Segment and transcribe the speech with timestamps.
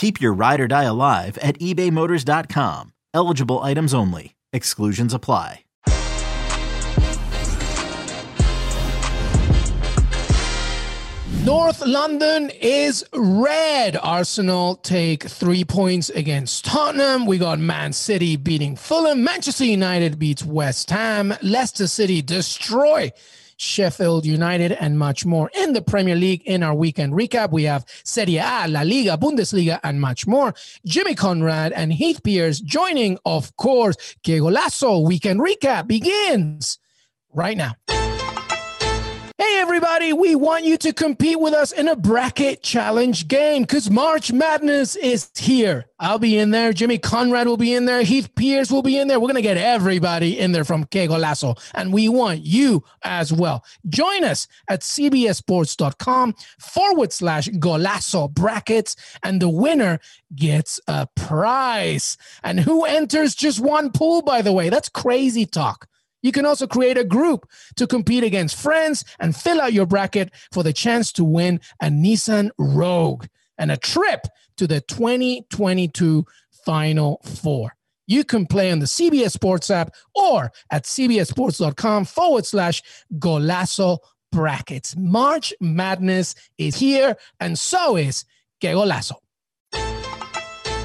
[0.00, 2.94] Keep your ride or die alive at ebaymotors.com.
[3.12, 4.34] Eligible items only.
[4.50, 5.64] Exclusions apply.
[11.44, 13.98] North London is red.
[14.02, 17.26] Arsenal take three points against Tottenham.
[17.26, 19.22] We got Man City beating Fulham.
[19.22, 21.34] Manchester United beats West Ham.
[21.42, 23.12] Leicester City destroy
[23.60, 26.42] Sheffield United, and much more in the Premier League.
[26.46, 30.54] In our weekend recap, we have Serie A, La Liga, Bundesliga, and much more.
[30.86, 33.96] Jimmy Conrad and Heath Pearce joining, of course.
[34.22, 36.78] Que Golazo weekend recap begins
[37.34, 37.74] right now.
[39.40, 43.90] Hey, everybody, we want you to compete with us in a bracket challenge game because
[43.90, 45.86] March Madness is here.
[45.98, 46.74] I'll be in there.
[46.74, 48.02] Jimmy Conrad will be in there.
[48.02, 49.18] Heath Pearce will be in there.
[49.18, 53.32] We're going to get everybody in there from Que Golazo, and we want you as
[53.32, 53.64] well.
[53.88, 60.00] Join us at cbsports.com forward slash golazo brackets, and the winner
[60.36, 62.18] gets a prize.
[62.44, 64.68] And who enters just one pool, by the way?
[64.68, 65.86] That's crazy talk.
[66.22, 70.32] You can also create a group to compete against friends and fill out your bracket
[70.52, 73.26] for the chance to win a Nissan Rogue
[73.58, 74.26] and a trip
[74.56, 76.24] to the 2022
[76.64, 77.74] Final Four.
[78.06, 82.82] You can play on the CBS Sports app or at cbsports.com forward slash
[83.14, 83.98] Golazo
[84.32, 84.96] brackets.
[84.96, 88.24] March Madness is here, and so is
[88.60, 89.14] Que Golazo.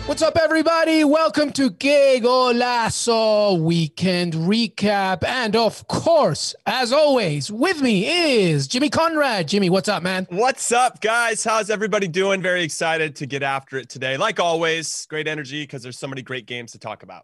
[0.07, 1.03] What's up, everybody?
[1.03, 5.23] Welcome to Que Golazo Weekend Recap.
[5.23, 9.47] And of course, as always, with me is Jimmy Conrad.
[9.47, 10.27] Jimmy, what's up, man?
[10.29, 11.43] What's up, guys?
[11.43, 12.39] How's everybody doing?
[12.39, 14.15] Very excited to get after it today.
[14.15, 17.23] Like always, great energy because there's so many great games to talk about.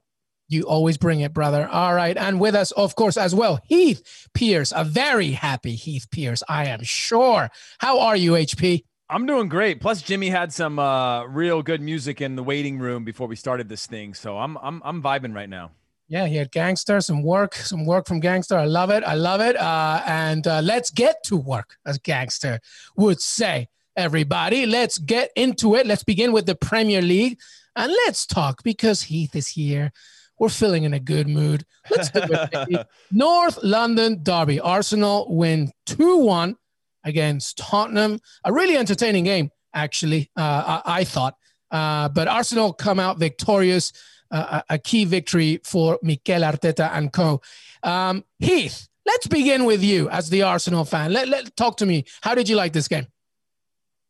[0.49, 1.69] You always bring it, brother.
[1.69, 2.17] All right.
[2.17, 6.65] And with us, of course, as well, Heath Pearce, a very happy Heath Pearce, I
[6.65, 7.51] am sure.
[7.77, 8.85] How are you, HP?
[9.11, 9.81] I'm doing great.
[9.81, 13.67] Plus, Jimmy had some uh, real good music in the waiting room before we started
[13.67, 15.71] this thing, so I'm I'm I'm vibing right now.
[16.07, 18.59] Yeah, he had Gang Starr, some work, some work from Gang Starr.
[18.59, 19.03] I love it.
[19.03, 19.57] I love it.
[19.57, 22.59] Uh, and uh, let's get to work, as Gang Starr
[22.95, 23.67] would say.
[23.97, 25.85] Everybody, let's get into it.
[25.85, 27.37] Let's begin with the Premier League,
[27.75, 29.91] and let's talk because Heath is here.
[30.39, 31.65] We're feeling in a good mood.
[31.89, 32.87] Let's do it.
[33.11, 34.61] North London Derby.
[34.61, 36.55] Arsenal win 2 1
[37.03, 38.19] against Tottenham.
[38.43, 41.35] A really entertaining game, actually, uh, I, I, thought.
[41.69, 43.93] Uh, but Arsenal come out victorious,
[44.29, 47.41] uh, a key victory for Mikel Arteta and co.
[47.83, 51.13] Um, Heath, let's begin with you as the Arsenal fan.
[51.13, 52.05] Let, let talk to me.
[52.21, 53.07] How did you like this game?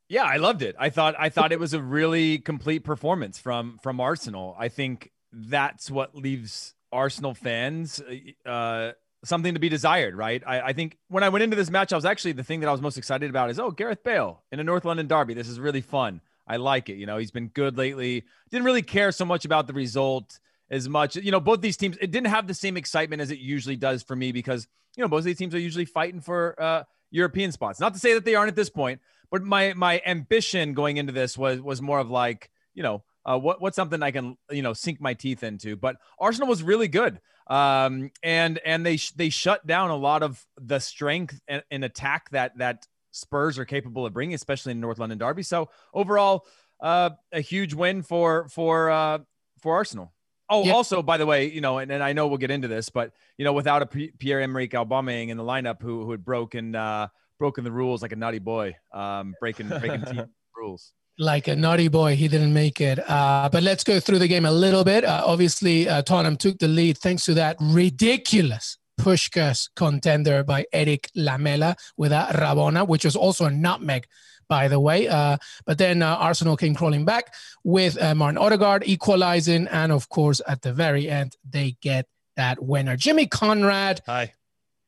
[0.10, 0.76] Yeah, I loved it.
[0.78, 4.58] I thought I thought it was a really complete performance from from Arsenal.
[4.60, 8.02] I think that's what leaves Arsenal fans
[8.46, 8.92] uh,
[9.24, 10.42] something to be desired, right?
[10.46, 12.70] I, I, think when I went into this match, I was actually the thing that
[12.70, 15.34] I was most excited about is oh Gareth Bale in a North London derby.
[15.34, 16.22] This is really fun.
[16.48, 16.96] I like it.
[16.96, 18.26] You know, he's been good lately.
[18.50, 20.40] Didn't really care so much about the result
[20.70, 21.16] as much.
[21.16, 24.04] You know, both these teams it didn't have the same excitement as it usually does
[24.04, 27.52] for me because you know both of these teams are usually fighting for uh, European
[27.52, 27.80] spots.
[27.80, 31.14] Not to say that they aren't at this point, but my my ambition going into
[31.14, 34.62] this was was more of like you know uh, what what's something I can you
[34.62, 35.76] know sink my teeth into.
[35.76, 37.20] But Arsenal was really good,
[37.52, 41.84] um, and and they sh- they shut down a lot of the strength and, and,
[41.84, 45.44] attack that that Spurs are capable of bringing, especially in North London Derby.
[45.44, 46.46] So overall,
[46.80, 49.20] uh, a huge win for for uh,
[49.60, 50.14] for Arsenal.
[50.50, 50.74] Oh, yeah.
[50.74, 53.12] also, by the way, you know, and, and I know we'll get into this, but
[53.38, 56.74] you know, without a P- Pierre Emerick Aubameyang in the lineup, who who had broken
[56.74, 61.56] uh, broken the rules like a naughty boy, um, breaking breaking team rules like a
[61.56, 62.16] naughty boy.
[62.16, 63.00] He didn't make it.
[63.10, 65.04] Uh, but let's go through the game a little bit.
[65.04, 71.10] Uh, obviously, uh, Tottenham took the lead thanks to that ridiculous Puskas contender by Erik
[71.16, 74.06] Lamela with a Rabona, which was also a nutmeg,
[74.48, 75.08] by the way.
[75.08, 77.34] Uh, but then uh, Arsenal came crawling back
[77.64, 79.68] with uh, Martin Odegaard equalizing.
[79.68, 82.96] And of course, at the very end, they get that winner.
[82.96, 84.02] Jimmy Conrad.
[84.06, 84.34] Hi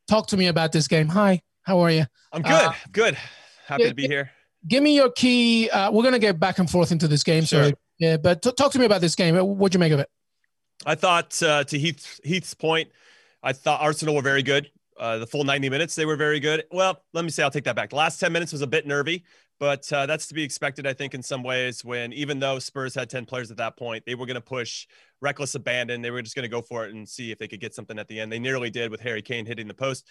[0.07, 1.07] talk to me about this game.
[1.09, 2.05] Hi, how are you?
[2.31, 2.71] I'm good.
[2.91, 3.17] Good.
[3.65, 4.31] Happy yeah, to be here.
[4.67, 5.69] Give me your key.
[5.69, 7.69] Uh, we're gonna get back and forth into this game, Sure.
[7.69, 8.17] so yeah.
[8.17, 9.35] But t- talk to me about this game.
[9.35, 10.09] What'd you make of it?
[10.85, 12.89] I thought uh, to Heath, Heath's point,
[13.41, 14.69] I thought Arsenal were very good.
[14.99, 16.65] Uh, the full 90 minutes, they were very good.
[16.71, 17.89] Well, let me say, I'll take that back.
[17.89, 19.23] The last 10 minutes was a bit nervy,
[19.59, 21.83] but uh, that's to be expected, I think, in some ways.
[21.83, 24.87] When even though Spurs had 10 players at that point, they were going to push
[25.21, 26.01] reckless abandon.
[26.01, 27.97] They were just going to go for it and see if they could get something
[27.97, 28.31] at the end.
[28.31, 30.05] They nearly did with Harry Kane hitting the post.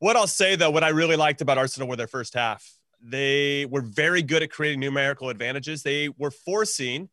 [0.00, 2.68] What I'll say, though, what I really liked about Arsenal were their first half.
[3.08, 5.82] They were very good at creating numerical advantages.
[5.82, 7.08] They were forcing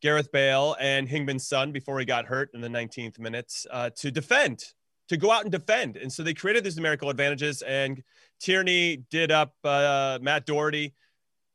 [0.00, 4.12] Gareth Bale and Heung-min Son before he got hurt in the 19th minutes uh, to
[4.12, 4.64] defend,
[5.08, 5.96] to go out and defend.
[5.96, 7.62] And so they created these numerical advantages.
[7.62, 8.02] And
[8.38, 10.94] Tierney did up uh, Matt Doherty.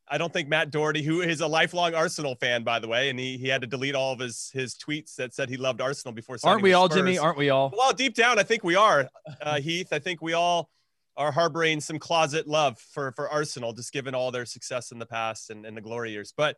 [0.08, 3.18] I don't think Matt Doherty, who is a lifelong Arsenal fan, by the way, and
[3.18, 6.12] he, he had to delete all of his his tweets that said he loved Arsenal
[6.12, 6.36] before.
[6.42, 6.96] Aren't we all, Spurs.
[6.96, 7.18] Jimmy?
[7.18, 7.72] Aren't we all?
[7.74, 9.08] Well, deep down, I think we are,
[9.40, 9.92] uh, Heath.
[9.92, 10.68] I think we all
[11.16, 15.06] are harboring some closet love for for Arsenal, just given all their success in the
[15.06, 16.32] past and, and the glory years.
[16.36, 16.56] But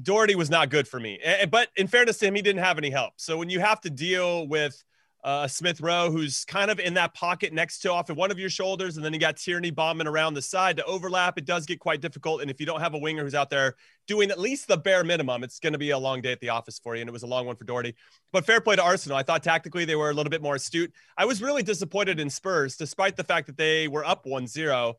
[0.00, 1.18] Doherty was not good for me.
[1.50, 3.14] But in fairness to him, he didn't have any help.
[3.16, 4.82] So when you have to deal with
[5.26, 8.38] uh, Smith Rowe, who's kind of in that pocket next to off of one of
[8.38, 11.66] your shoulders, and then you got Tierney bombing around the side to overlap, it does
[11.66, 12.42] get quite difficult.
[12.42, 13.74] And if you don't have a winger who's out there
[14.06, 16.50] doing at least the bare minimum, it's going to be a long day at the
[16.50, 17.00] office for you.
[17.00, 17.96] And it was a long one for Doherty.
[18.32, 19.18] But fair play to Arsenal.
[19.18, 20.92] I thought tactically they were a little bit more astute.
[21.18, 24.94] I was really disappointed in Spurs, despite the fact that they were up 1 0.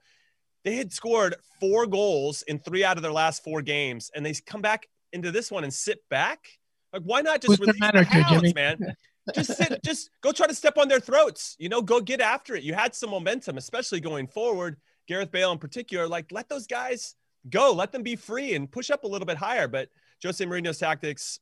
[0.65, 4.33] They had scored four goals in three out of their last four games, and they
[4.45, 6.45] come back into this one and sit back.
[6.91, 8.53] Like, why not just release the manager, hounds, Jimmy?
[8.53, 8.95] man?
[9.33, 11.55] Just sit, just go try to step on their throats.
[11.59, 12.63] You know, go get after it.
[12.63, 14.77] You had some momentum, especially going forward.
[15.07, 17.15] Gareth Bale in particular, like let those guys
[17.49, 19.67] go, let them be free and push up a little bit higher.
[19.67, 19.89] But
[20.23, 21.39] Jose Mourinho's tactics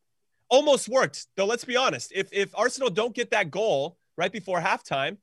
[0.49, 1.27] almost worked.
[1.35, 5.17] Though let's be honest, if if Arsenal don't get that goal right before halftime,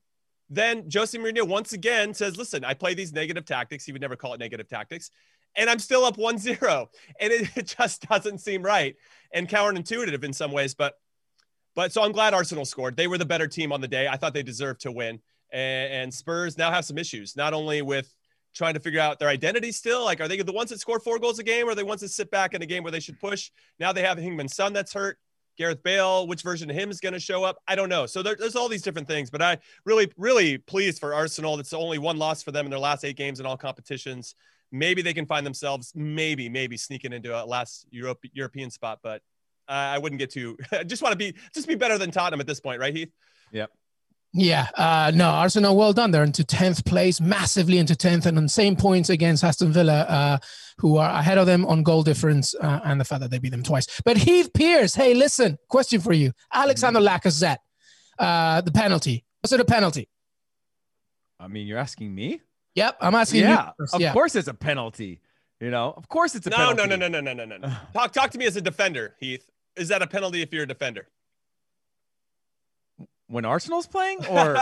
[0.50, 3.84] then Jose Mourinho once again says, "Listen, I play these negative tactics.
[3.84, 5.10] He would never call it negative tactics."
[5.54, 6.86] And I'm still up 1-0.
[7.20, 8.96] And it, it just doesn't seem right
[9.32, 10.74] and counterintuitive in some ways.
[10.74, 10.94] But
[11.74, 12.96] but so I'm glad Arsenal scored.
[12.96, 14.08] They were the better team on the day.
[14.08, 15.20] I thought they deserved to win.
[15.52, 18.12] And, and Spurs now have some issues, not only with
[18.54, 20.04] trying to figure out their identity still.
[20.04, 22.00] Like, are they the ones that score four goals a game, or are they ones
[22.02, 23.50] that sit back in a game where they should push?
[23.78, 25.18] Now they have Heung-min Son that's hurt.
[25.58, 27.58] Gareth Bale, which version of him is going to show up?
[27.68, 28.06] I don't know.
[28.06, 31.58] So there, there's all these different things, but I really, really pleased for Arsenal.
[31.58, 34.34] That's only one loss for them in their last eight games in all competitions.
[34.70, 39.20] Maybe they can find themselves, maybe, maybe sneaking into a last Europe, European spot, but
[39.68, 40.56] uh, I wouldn't get too.
[40.86, 43.12] Just want to be, just be better than Tottenham at this point, right, Heath?
[43.52, 43.70] Yep.
[44.34, 46.10] Yeah, uh, no, Arsenal, well done.
[46.10, 50.38] They're into 10th place, massively into 10th, and on same points against Aston Villa, uh,
[50.78, 53.50] who are ahead of them on goal difference uh, and the fact that they beat
[53.50, 53.86] them twice.
[54.06, 56.32] But Heath Pearce, hey, listen, question for you.
[56.52, 57.58] Alexander Lacazette,
[58.18, 59.22] uh, the penalty.
[59.42, 60.08] Was it a penalty?
[61.38, 62.40] I mean, you're asking me?
[62.74, 63.72] Yep, I'm asking yeah, you.
[63.80, 63.94] first.
[63.94, 64.12] of yeah.
[64.14, 65.20] course it's a penalty.
[65.60, 66.88] You know, of course it's a No, penalty.
[66.88, 67.72] no, no, no, no, no, no, no.
[67.92, 69.46] talk, talk to me as a defender, Heath.
[69.76, 71.08] Is that a penalty if you're a defender?
[73.28, 74.54] When Arsenal's playing, or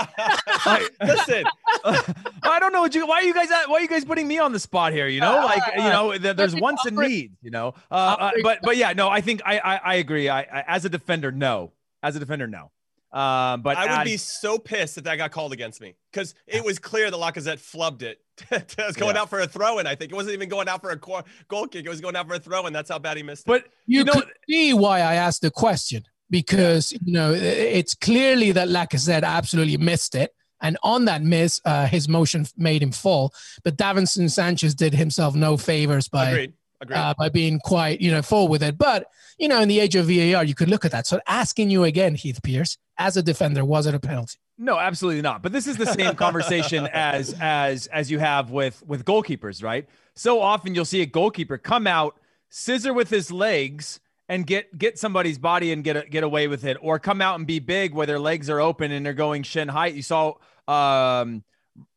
[1.02, 1.44] Listen,
[1.84, 3.04] I don't know what you.
[3.04, 3.48] Why are you guys?
[3.66, 5.08] Why are you guys putting me on the spot here?
[5.08, 7.36] You know, like you know, there's me wants and needs.
[7.42, 10.28] You know, uh, uh, but but yeah, no, I think I I, I agree.
[10.28, 11.72] I, I as a defender, no.
[12.00, 12.70] As a defender, no.
[13.12, 16.34] Um, but I would as- be so pissed if that got called against me because
[16.46, 18.20] it was clear that Lacazette flubbed it.
[18.50, 19.22] it was going Yeah.
[19.22, 19.86] out for a throw in.
[19.86, 21.84] I think it wasn't even going out for a co- goal kick.
[21.84, 22.72] It was going out for a throw in.
[22.72, 23.48] That's how bad he missed it.
[23.48, 27.94] But you, you know, could see why I asked the question because you know it's
[27.94, 32.92] clearly that Lacazette absolutely missed it, and on that miss, uh, his motion made him
[32.92, 33.34] fall.
[33.64, 36.52] But Davinson Sanchez did himself no favors by agreed.
[36.88, 38.78] Uh, by being quite you know full with it.
[38.78, 39.06] But
[39.38, 41.06] you know, in the age of VAR, you could look at that.
[41.06, 44.38] So asking you again, Heath Pearce, as a defender, was it a penalty?
[44.58, 45.42] No, absolutely not.
[45.42, 49.88] But this is the same conversation as as as you have with with goalkeepers, right?
[50.14, 52.18] So often you'll see a goalkeeper come out,
[52.50, 56.64] scissor with his legs, and get get somebody's body and get a, get away with
[56.64, 59.42] it, or come out and be big where their legs are open and they're going
[59.42, 59.94] shin height.
[59.94, 60.34] You saw
[60.68, 61.42] um,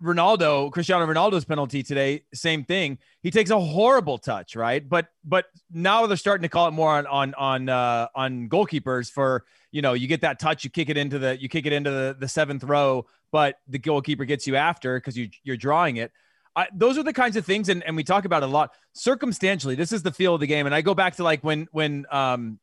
[0.02, 3.00] Ronaldo, Cristiano Ronaldo's penalty today, same thing.
[3.22, 4.88] He takes a horrible touch, right?
[4.88, 9.12] But but now they're starting to call it more on on on uh, on goalkeepers
[9.12, 11.74] for you know you get that touch, you kick it into the you kick it
[11.74, 15.98] into the, the seventh row, but the goalkeeper gets you after because you you're drawing
[15.98, 16.12] it.
[16.56, 19.76] I, those are the kinds of things, and, and we talk about a lot circumstantially.
[19.76, 22.06] This is the feel of the game, and I go back to like when when
[22.12, 22.60] um,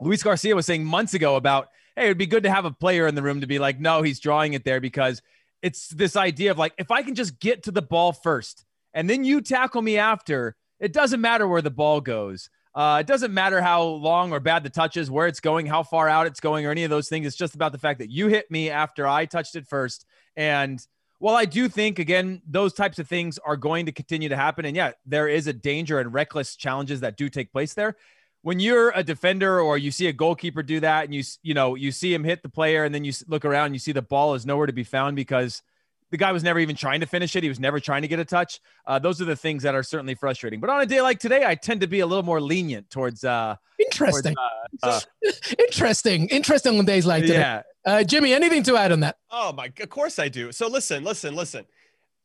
[0.00, 3.06] Luis Garcia was saying months ago about, hey, it'd be good to have a player
[3.06, 5.22] in the room to be like, no, he's drawing it there because
[5.62, 8.64] it's this idea of like, if I can just get to the ball first
[8.94, 12.50] and then you tackle me after, it doesn't matter where the ball goes.
[12.74, 15.82] Uh, it doesn't matter how long or bad the touch is, where it's going, how
[15.82, 17.26] far out it's going, or any of those things.
[17.26, 20.06] It's just about the fact that you hit me after I touched it first.
[20.36, 20.80] And
[21.18, 24.64] while I do think, again, those types of things are going to continue to happen.
[24.64, 27.96] And yeah, there is a danger and reckless challenges that do take place there.
[28.42, 31.74] When you're a defender or you see a goalkeeper do that and you, you know,
[31.74, 34.00] you see him hit the player and then you look around and you see the
[34.00, 35.62] ball is nowhere to be found because
[36.10, 37.42] the guy was never even trying to finish it.
[37.42, 38.60] He was never trying to get a touch.
[38.86, 40.60] Uh, those are the things that are certainly frustrating.
[40.60, 43.24] But on a day like today, I tend to be a little more lenient towards.
[43.24, 44.34] Uh, interesting.
[44.34, 46.28] Towards, uh, uh interesting.
[46.28, 47.34] Interesting on days like today.
[47.34, 47.62] Yeah.
[47.84, 49.16] Uh, Jimmy, anything to add on that?
[49.30, 49.72] Oh my!
[49.80, 50.52] Of course I do.
[50.52, 51.64] So listen, listen, listen.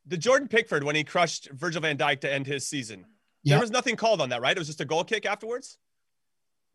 [0.07, 3.05] The Jordan Pickford when he crushed Virgil Van Dijk to end his season.
[3.43, 3.53] Yep.
[3.53, 4.55] There was nothing called on that, right?
[4.55, 5.77] It was just a goal kick afterwards.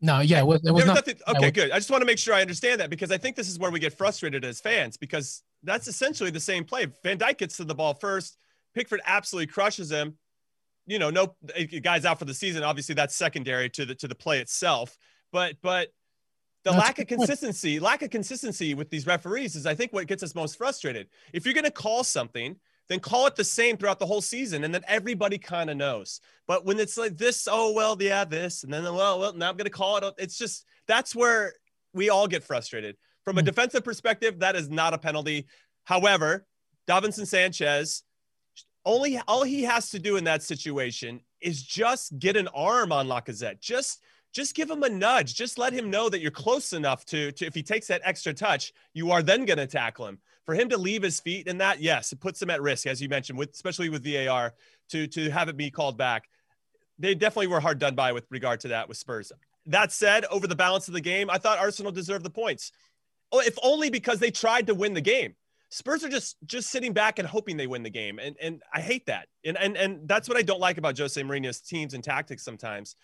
[0.01, 1.15] No, yeah, it was, it was, was nothing.
[1.27, 1.71] Okay, good.
[1.71, 3.69] I just want to make sure I understand that because I think this is where
[3.69, 6.87] we get frustrated as fans because that's essentially the same play.
[7.03, 8.37] Van Dijk gets to the ball first.
[8.73, 10.17] Pickford absolutely crushes him.
[10.87, 11.35] You know, no
[11.83, 12.63] guys out for the season.
[12.63, 14.97] Obviously, that's secondary to the to the play itself.
[15.31, 15.89] But but
[16.63, 20.23] the lack of consistency, lack of consistency with these referees is, I think, what gets
[20.23, 21.07] us most frustrated.
[21.33, 22.55] If you're going to call something,
[22.91, 26.19] then call it the same throughout the whole season, and then everybody kind of knows.
[26.45, 29.55] But when it's like this, oh well, yeah, this, and then well, well, now I'm
[29.55, 30.13] going to call it.
[30.17, 31.53] It's just that's where
[31.93, 32.97] we all get frustrated.
[33.23, 33.45] From a hmm.
[33.45, 35.47] defensive perspective, that is not a penalty.
[35.85, 36.45] However,
[36.87, 38.03] Davinson Sanchez,
[38.85, 43.07] only all he has to do in that situation is just get an arm on
[43.07, 43.61] Lacazette.
[43.61, 44.01] Just
[44.33, 45.35] just give him a nudge.
[45.35, 48.33] Just let him know that you're close enough to, to if he takes that extra
[48.33, 50.19] touch, you are then going to tackle him.
[50.45, 53.01] For him to leave his feet in that, yes, it puts him at risk, as
[53.01, 54.53] you mentioned, with especially with VAR,
[54.89, 56.29] to to have it be called back.
[56.97, 59.31] They definitely were hard done by with regard to that with Spurs.
[59.67, 62.71] That said, over the balance of the game, I thought Arsenal deserved the points.
[63.31, 65.35] Oh, if only because they tried to win the game.
[65.69, 68.81] Spurs are just just sitting back and hoping they win the game, and and I
[68.81, 69.27] hate that.
[69.45, 72.43] And and and that's what I don't like about Jose Mourinho's teams and tactics.
[72.43, 72.95] Sometimes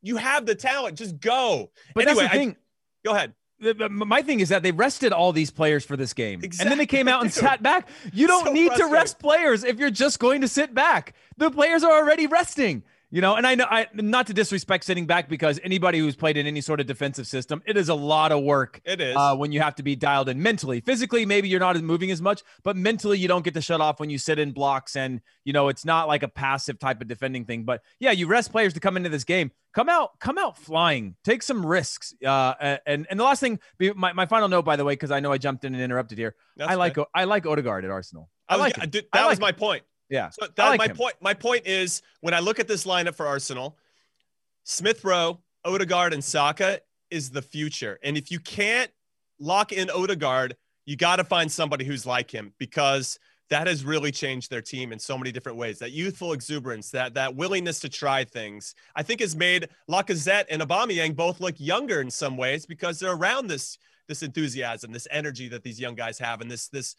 [0.00, 1.70] you have the talent, just go.
[1.94, 2.50] But anyway, that's the thing.
[2.50, 2.56] I,
[3.04, 3.34] go ahead.
[3.60, 6.62] My thing is that they rested all these players for this game, exactly.
[6.62, 7.88] and then they came out and sat back.
[8.12, 11.14] You don't so need to rest players if you're just going to sit back.
[11.38, 12.84] The players are already resting.
[13.10, 16.36] You know, and I know I not to disrespect sitting back because anybody who's played
[16.36, 18.82] in any sort of defensive system, it is a lot of work.
[18.84, 20.82] It is uh, when you have to be dialed in mentally.
[20.82, 23.98] Physically, maybe you're not moving as much, but mentally, you don't get to shut off
[23.98, 27.08] when you sit in blocks, and you know it's not like a passive type of
[27.08, 27.64] defending thing.
[27.64, 29.52] But yeah, you rest players to come into this game.
[29.72, 31.16] Come out, come out flying.
[31.24, 32.12] Take some risks.
[32.24, 33.58] Uh, and and the last thing,
[33.96, 36.18] my, my final note, by the way, because I know I jumped in and interrupted
[36.18, 36.34] here.
[36.58, 38.28] That's I like I like Odegaard at Arsenal.
[38.48, 38.76] I, I like.
[38.76, 39.82] that I was like my point.
[40.08, 40.30] Yeah.
[40.30, 40.96] So that, like my him.
[40.96, 41.14] point.
[41.20, 43.76] My point is when I look at this lineup for Arsenal,
[44.64, 47.98] Smith Rowe, Odegaard, and Saka is the future.
[48.02, 48.90] And if you can't
[49.38, 53.18] lock in Odegaard, you got to find somebody who's like him because
[53.50, 55.78] that has really changed their team in so many different ways.
[55.78, 60.62] That youthful exuberance, that that willingness to try things, I think has made Lacazette and
[60.62, 65.48] Aubameyang both look younger in some ways because they're around this this enthusiasm, this energy
[65.48, 66.94] that these young guys have, and this this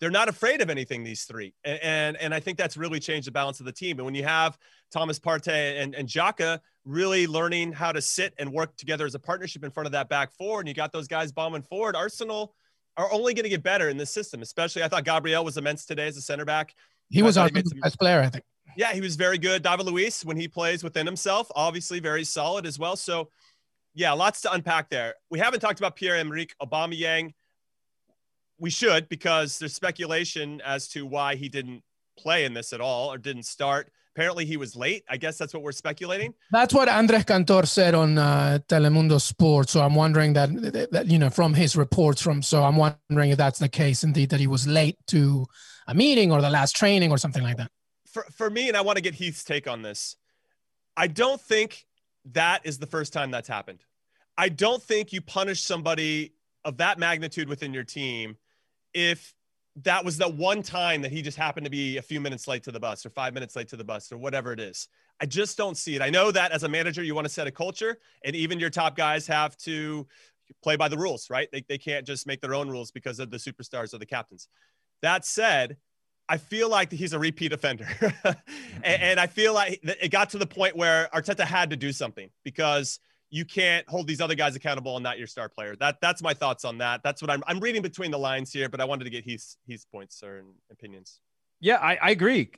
[0.00, 1.54] they're not afraid of anything these three.
[1.64, 3.98] And, and and, i think that's really changed the balance of the team.
[3.98, 4.58] And when you have
[4.90, 9.18] thomas partey and, and Xhaka really learning how to sit and work together as a
[9.18, 12.54] partnership in front of that back four and you got those guys bombing forward arsenal
[12.96, 15.84] are only going to get better in this system especially i thought gabriel was immense
[15.84, 16.74] today as a center back.
[17.10, 18.44] He was uh, our best player i think.
[18.76, 19.62] Yeah he was very good.
[19.62, 22.96] David luiz when he plays within himself obviously very solid as well.
[22.96, 23.28] So
[23.94, 25.14] yeah lots to unpack there.
[25.30, 27.32] We haven't talked about pierre-emerick aubameyang
[28.60, 31.82] we should because there's speculation as to why he didn't
[32.16, 33.90] play in this at all or didn't start.
[34.14, 35.04] Apparently, he was late.
[35.08, 36.34] I guess that's what we're speculating.
[36.50, 39.72] That's what Andres Cantor said on uh, Telemundo Sports.
[39.72, 40.50] So I'm wondering that,
[40.92, 44.30] that, you know, from his reports from, so I'm wondering if that's the case indeed,
[44.30, 45.46] that he was late to
[45.86, 47.70] a meeting or the last training or something like that.
[48.06, 50.16] For, for me, and I want to get Heath's take on this,
[50.96, 51.86] I don't think
[52.32, 53.78] that is the first time that's happened.
[54.36, 58.36] I don't think you punish somebody of that magnitude within your team
[58.94, 59.34] if
[59.76, 62.64] that was the one time that he just happened to be a few minutes late
[62.64, 64.88] to the bus or five minutes late to the bus or whatever it is.
[65.20, 66.02] I just don't see it.
[66.02, 68.70] I know that as a manager, you want to set a culture, and even your
[68.70, 70.06] top guys have to
[70.62, 71.48] play by the rules, right?
[71.52, 74.48] They, they can't just make their own rules because of the superstars or the captains.
[75.02, 75.76] That said,
[76.28, 77.86] I feel like he's a repeat offender.
[78.00, 78.82] and, mm-hmm.
[78.84, 82.30] and I feel like it got to the point where Arteta had to do something
[82.44, 82.98] because
[83.30, 85.76] you can't hold these other guys accountable and not your star player.
[85.76, 87.02] That that's my thoughts on that.
[87.02, 89.56] That's what I'm I'm reading between the lines here, but I wanted to get his
[89.66, 91.20] his points or opinions.
[91.60, 92.50] Yeah, I, I agree.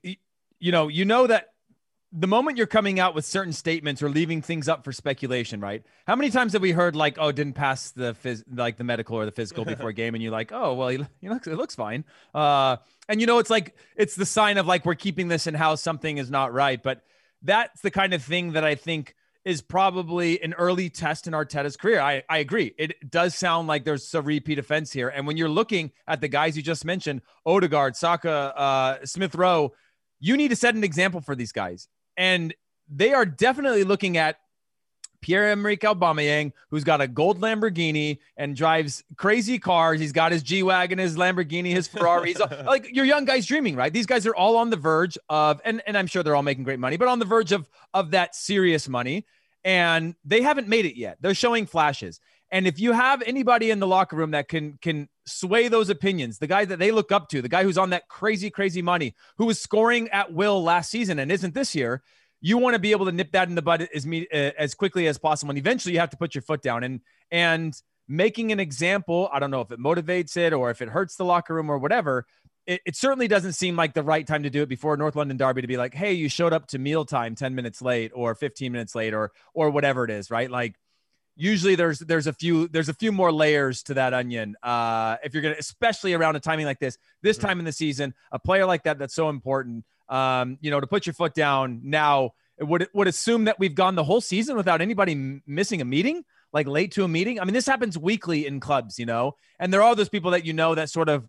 [0.58, 1.48] You know, you know that
[2.12, 5.82] the moment you're coming out with certain statements or leaving things up for speculation, right?
[6.06, 9.16] How many times have we heard like, "Oh, didn't pass the phys- like the medical
[9.16, 11.56] or the physical before a game," and you're like, "Oh, well, he, he looks it
[11.56, 12.76] looks fine." Uh,
[13.08, 15.82] and you know, it's like it's the sign of like we're keeping this in house.
[15.82, 17.02] Something is not right, but
[17.42, 19.14] that's the kind of thing that I think
[19.44, 22.00] is probably an early test in Arteta's career.
[22.00, 22.74] I, I agree.
[22.78, 25.08] It does sound like there's a repeat offense here.
[25.08, 29.72] And when you're looking at the guys you just mentioned, Odegaard, Saka, uh, Smith Rowe,
[30.20, 31.88] you need to set an example for these guys.
[32.16, 32.54] And
[32.88, 34.36] they are definitely looking at
[35.22, 40.00] Pierre-Emerick Aubameyang, who's got a gold Lamborghini and drives crazy cars.
[40.00, 42.34] He's got his G-Wagon, his Lamborghini, his Ferrari.
[42.66, 43.92] like your young guys dreaming, right?
[43.92, 46.64] These guys are all on the verge of, and, and I'm sure they're all making
[46.64, 49.24] great money, but on the verge of, of that serious money.
[49.64, 51.18] And they haven't made it yet.
[51.20, 52.20] They're showing flashes.
[52.52, 56.38] And if you have anybody in the locker room that can can sway those opinions,
[56.38, 59.14] the guy that they look up to, the guy who's on that crazy, crazy money,
[59.38, 62.02] who was scoring at will last season and isn't this year,
[62.42, 64.74] you want to be able to nip that in the bud as me uh, as
[64.74, 65.50] quickly as possible.
[65.52, 67.74] And eventually, you have to put your foot down and and
[68.08, 69.30] making an example.
[69.32, 71.78] I don't know if it motivates it or if it hurts the locker room or
[71.78, 72.26] whatever.
[72.64, 75.36] It, it, certainly doesn't seem like the right time to do it before North London
[75.36, 78.70] Derby to be like, hey, you showed up to mealtime 10 minutes late or 15
[78.70, 80.50] minutes late or or whatever it is, right?
[80.50, 80.76] Like
[81.36, 84.56] usually there's there's a few there's a few more layers to that onion.
[84.62, 87.46] Uh, if you're gonna, especially around a timing like this, this mm-hmm.
[87.46, 90.86] time in the season, a player like that that's so important um, you know, to
[90.86, 94.80] put your foot down now would would assume that we've gone the whole season without
[94.80, 97.40] anybody m- missing a meeting, like late to a meeting.
[97.40, 100.44] I mean, this happens weekly in clubs, you know, and there are those people that
[100.44, 101.28] you know that sort of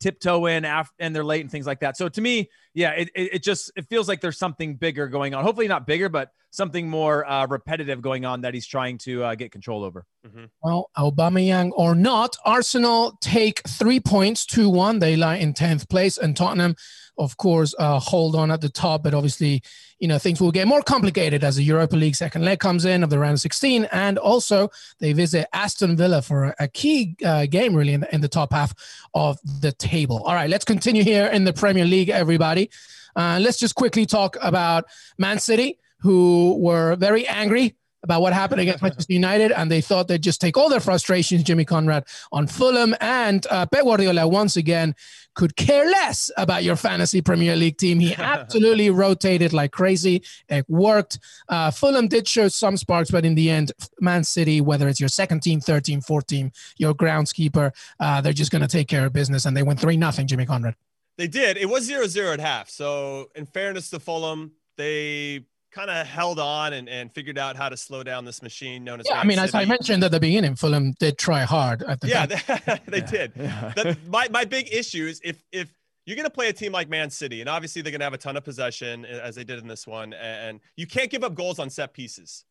[0.00, 1.96] tiptoe in after and they're late and things like that.
[1.96, 5.34] So to me, yeah, it, it, it just it feels like there's something bigger going
[5.34, 5.44] on.
[5.44, 9.34] Hopefully not bigger, but something more uh, repetitive going on that he's trying to uh,
[9.34, 10.04] get control over.
[10.26, 10.44] Mm-hmm.
[10.62, 14.98] Well, Aubameyang or not, Arsenal take three points, two one.
[14.98, 16.76] They lie in tenth place, and Tottenham
[17.18, 19.02] of course, uh, hold on at the top.
[19.02, 19.62] But obviously,
[19.98, 23.02] you know, things will get more complicated as the Europa League second leg comes in
[23.02, 23.84] of the round 16.
[23.92, 28.20] And also, they visit Aston Villa for a key uh, game, really, in the, in
[28.20, 28.74] the top half
[29.14, 30.22] of the table.
[30.24, 32.70] All right, let's continue here in the Premier League, everybody.
[33.14, 34.84] Uh, let's just quickly talk about
[35.16, 37.76] Man City, who were very angry
[38.06, 41.42] about what happened against Manchester United, and they thought they'd just take all their frustrations,
[41.42, 42.94] Jimmy Conrad, on Fulham.
[43.00, 44.94] And uh, Pep Guardiola, once again,
[45.34, 47.98] could care less about your fantasy Premier League team.
[47.98, 50.22] He absolutely rotated like crazy.
[50.48, 51.18] It worked.
[51.48, 55.08] Uh, Fulham did show some sparks, but in the end, Man City, whether it's your
[55.08, 59.04] second team, third team, fourth team, your groundskeeper, uh, they're just going to take care
[59.04, 59.44] of business.
[59.44, 60.26] And they went 3 nothing.
[60.26, 60.76] Jimmy Conrad.
[61.18, 61.56] They did.
[61.56, 62.68] It was 0 0 at half.
[62.68, 67.68] So, in fairness to Fulham, they kind of held on and, and figured out how
[67.68, 69.06] to slow down this machine known as.
[69.06, 69.48] Yeah, Man I mean, City.
[69.48, 72.08] as I mentioned at the beginning, Fulham did try hard at the.
[72.08, 72.36] Yeah, they,
[72.86, 73.06] they yeah.
[73.06, 73.32] did.
[73.36, 73.72] Yeah.
[73.76, 75.70] The, my my big issue is if if
[76.06, 78.14] you're going to play a team like Man City, and obviously they're going to have
[78.14, 81.34] a ton of possession as they did in this one, and you can't give up
[81.34, 82.44] goals on set pieces.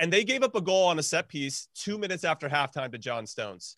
[0.00, 2.98] And they gave up a goal on a set piece two minutes after halftime to
[2.98, 3.76] John Stones.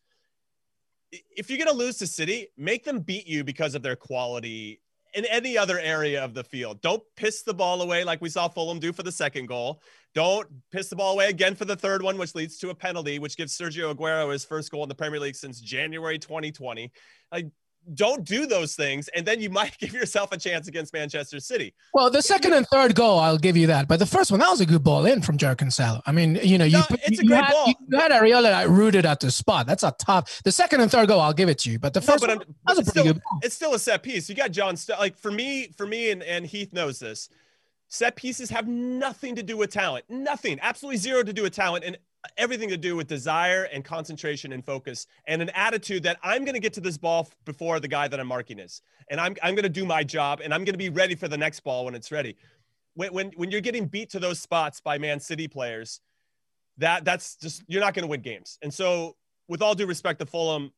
[1.12, 4.80] If you're going to lose to City, make them beat you because of their quality
[5.14, 6.80] in any other area of the field.
[6.82, 9.80] Don't piss the ball away like we saw Fulham do for the second goal.
[10.14, 13.18] Don't piss the ball away again for the third one, which leads to a penalty,
[13.18, 16.92] which gives Sergio Aguero his first goal in the Premier League since January 2020.
[17.32, 17.46] Like,
[17.92, 21.74] don't do those things, and then you might give yourself a chance against Manchester City.
[21.92, 23.88] Well, the second and third goal, I'll give you that.
[23.88, 26.00] But the first one, that was a good ball in from Cancelo.
[26.06, 27.72] I mean, you know, you, no, it's you, a great had, ball.
[27.88, 29.66] You had Areola rooted at the spot.
[29.66, 30.42] That's a tough.
[30.44, 31.78] The second and third goal, I'll give it to you.
[31.78, 33.40] But the first no, but one, that was a pretty still, good ball.
[33.42, 34.28] It's still a set piece.
[34.28, 34.76] You got John.
[34.76, 37.28] St- like for me, for me, and, and Heath knows this.
[37.88, 40.04] Set pieces have nothing to do with talent.
[40.08, 40.58] Nothing.
[40.62, 41.84] Absolutely zero to do with talent.
[41.84, 41.96] And
[42.36, 46.54] everything to do with desire and concentration and focus and an attitude that I'm going
[46.54, 48.82] to get to this ball before the guy that I'm marking is.
[49.10, 51.28] And I'm, I'm going to do my job and I'm going to be ready for
[51.28, 52.36] the next ball when it's ready.
[52.94, 56.00] When, when, when you're getting beat to those spots by Man City players,
[56.78, 58.58] that that's just, you're not going to win games.
[58.62, 59.16] And so
[59.48, 60.72] with all due respect to Fulham,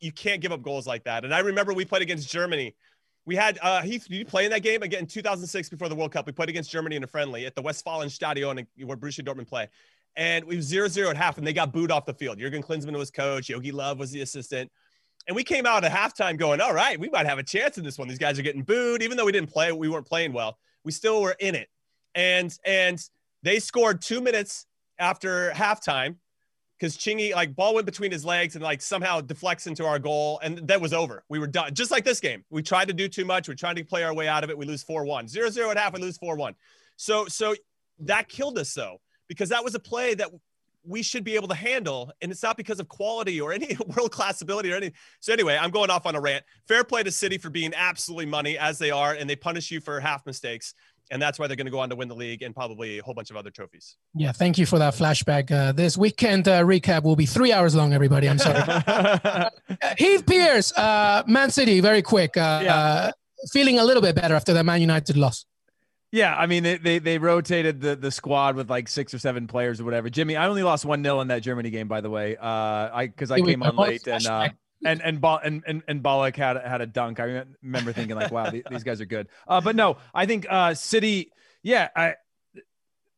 [0.00, 1.24] you can't give up goals like that.
[1.24, 2.74] And I remember we played against Germany.
[3.26, 5.94] We had uh Heath, did you play in that game again in 2006 before the
[5.94, 6.26] World Cup?
[6.26, 9.68] We played against Germany in a friendly at the Westfalenstadion where Borussia Dortmund play
[10.16, 12.38] and we were 0 0 at half, and they got booed off the field.
[12.38, 14.70] Jurgen Klinsmann was coach, Jogi Löw was the assistant.
[15.26, 17.84] And we came out at halftime going, all right, we might have a chance in
[17.84, 18.08] this one.
[18.08, 19.02] These guys are getting booed.
[19.02, 20.58] Even though we didn't play, we weren't playing well.
[20.84, 21.68] We still were in it.
[22.14, 23.02] And and
[23.42, 24.66] they scored two minutes
[24.98, 26.16] after halftime
[26.78, 30.40] because Chingy, like ball went between his legs and like somehow deflects into our goal.
[30.42, 31.24] And that was over.
[31.28, 31.74] We were done.
[31.74, 32.44] Just like this game.
[32.50, 33.48] We tried to do too much.
[33.48, 34.58] We tried to play our way out of it.
[34.58, 35.32] We lose 4-1.
[35.32, 36.54] 0-0 at half, we lose 4-1.
[36.96, 37.54] So so
[38.00, 40.30] that killed us though because that was a play that
[40.86, 42.12] we should be able to handle.
[42.20, 44.94] And it's not because of quality or any world class ability or anything.
[45.20, 46.44] So, anyway, I'm going off on a rant.
[46.68, 49.80] Fair play to City for being absolutely money as they are, and they punish you
[49.80, 50.74] for half mistakes.
[51.10, 53.02] And that's why they're going to go on to win the league and probably a
[53.02, 53.96] whole bunch of other trophies.
[54.14, 55.50] Yeah, thank you for that flashback.
[55.50, 58.26] Uh, this weekend uh, recap will be three hours long, everybody.
[58.26, 58.56] I'm sorry.
[58.56, 59.50] uh,
[59.98, 62.38] Heath Pearce, uh, Man City, very quick.
[62.38, 62.74] Uh, yeah.
[62.74, 63.12] Uh,
[63.52, 65.44] feeling a little bit better after that Man United loss.
[66.14, 69.48] Yeah, I mean they, they they rotated the the squad with like six or seven
[69.48, 70.08] players or whatever.
[70.08, 72.36] Jimmy, I only lost one 0 in that Germany game, by the way.
[72.36, 74.48] Uh, I because I came on late and uh,
[74.84, 77.18] and and and and and Ballack had had a dunk.
[77.18, 79.26] I remember thinking like, wow, these guys are good.
[79.48, 81.32] Uh, but no, I think uh, City,
[81.64, 82.14] yeah, I.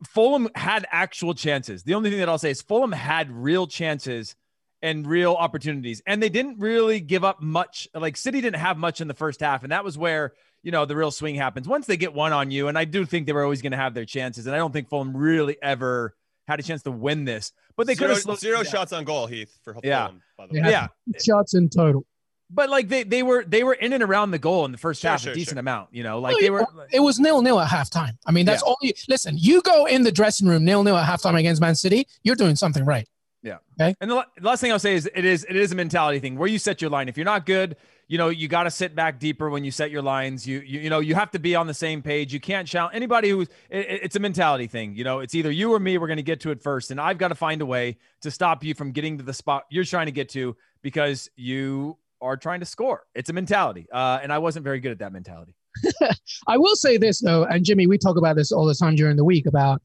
[0.08, 1.82] Fulham had actual chances.
[1.82, 4.36] The only thing that I'll say is Fulham had real chances
[4.80, 7.88] and real opportunities, and they didn't really give up much.
[7.94, 10.32] Like City didn't have much in the first half, and that was where
[10.66, 12.66] you know, the real swing happens once they get one on you.
[12.66, 14.46] And I do think they were always going to have their chances.
[14.46, 16.16] And I don't think Fulham really ever
[16.48, 19.56] had a chance to win this, but they could have zero shots on goal, Heath,
[19.62, 20.06] for yeah.
[20.06, 20.68] Fulham, by the way.
[20.68, 20.88] Yeah.
[21.24, 22.04] Shots in total.
[22.50, 25.02] But like they they were they were in and around the goal in the first
[25.02, 25.60] sure, half sure, a decent sure.
[25.60, 26.66] amount, you know, oh, like well, they were.
[26.92, 28.16] It was nil nil at halftime.
[28.24, 28.74] I mean, that's yeah.
[28.80, 29.36] only listen.
[29.38, 32.54] You go in the dressing room nil nil at halftime against Man City, you're doing
[32.54, 33.08] something right.
[33.42, 33.58] Yeah.
[33.80, 33.94] Okay.
[34.00, 36.48] And the last thing I'll say is it is it is a mentality thing where
[36.48, 37.08] you set your line.
[37.08, 37.76] If you're not good,
[38.08, 40.46] you know, you got to sit back deeper when you set your lines.
[40.46, 42.32] You, you, you know, you have to be on the same page.
[42.32, 43.48] You can't challenge anybody who's.
[43.68, 44.94] It, it's a mentality thing.
[44.94, 45.98] You know, it's either you or me.
[45.98, 48.30] We're going to get to it first, and I've got to find a way to
[48.30, 52.36] stop you from getting to the spot you're trying to get to because you are
[52.36, 53.04] trying to score.
[53.14, 55.54] It's a mentality, uh, and I wasn't very good at that mentality.
[56.46, 59.16] I will say this though, and Jimmy, we talk about this all the time during
[59.16, 59.82] the week about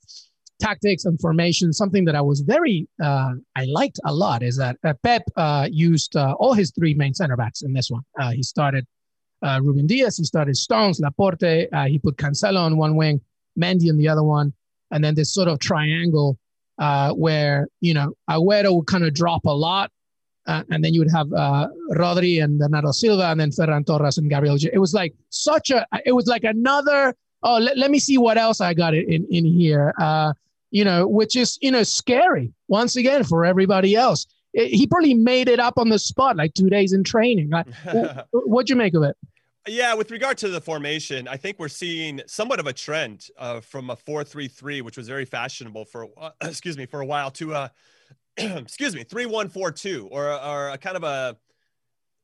[0.62, 4.78] tactics and formation, something that I was very, uh, I liked a lot is that
[4.84, 8.04] uh, Pep uh, used uh, all his three main center backs in this one.
[8.20, 8.86] Uh, he started
[9.42, 13.20] uh, Ruben Dias, he started Stones, Laporte, he put Cancelo on one wing,
[13.60, 14.54] Mendy on the other one,
[14.92, 16.38] and then this sort of triangle
[17.16, 19.92] where, you know, Aguero would kind of drop a lot.
[20.46, 21.28] and then you would have
[22.02, 24.58] Rodri and Bernardo Silva, and then Ferran Torres and Gabriel.
[24.72, 28.38] It was like such a, it was like another oh, let, let me see what
[28.38, 29.94] else I got in, in here.
[30.00, 30.34] Uh,
[30.72, 34.26] you know, which is, you know, scary once again for everybody else.
[34.54, 37.50] It, he probably made it up on the spot, like two days in training.
[37.50, 37.68] Like,
[38.32, 39.16] what'd you make of it?
[39.68, 43.60] Yeah, with regard to the formation, I think we're seeing somewhat of a trend uh,
[43.60, 47.54] from a four-three-three, which was very fashionable for uh, excuse me for a while, to
[47.54, 47.72] a
[48.38, 51.38] excuse me three-one-four-two, or or a kind of a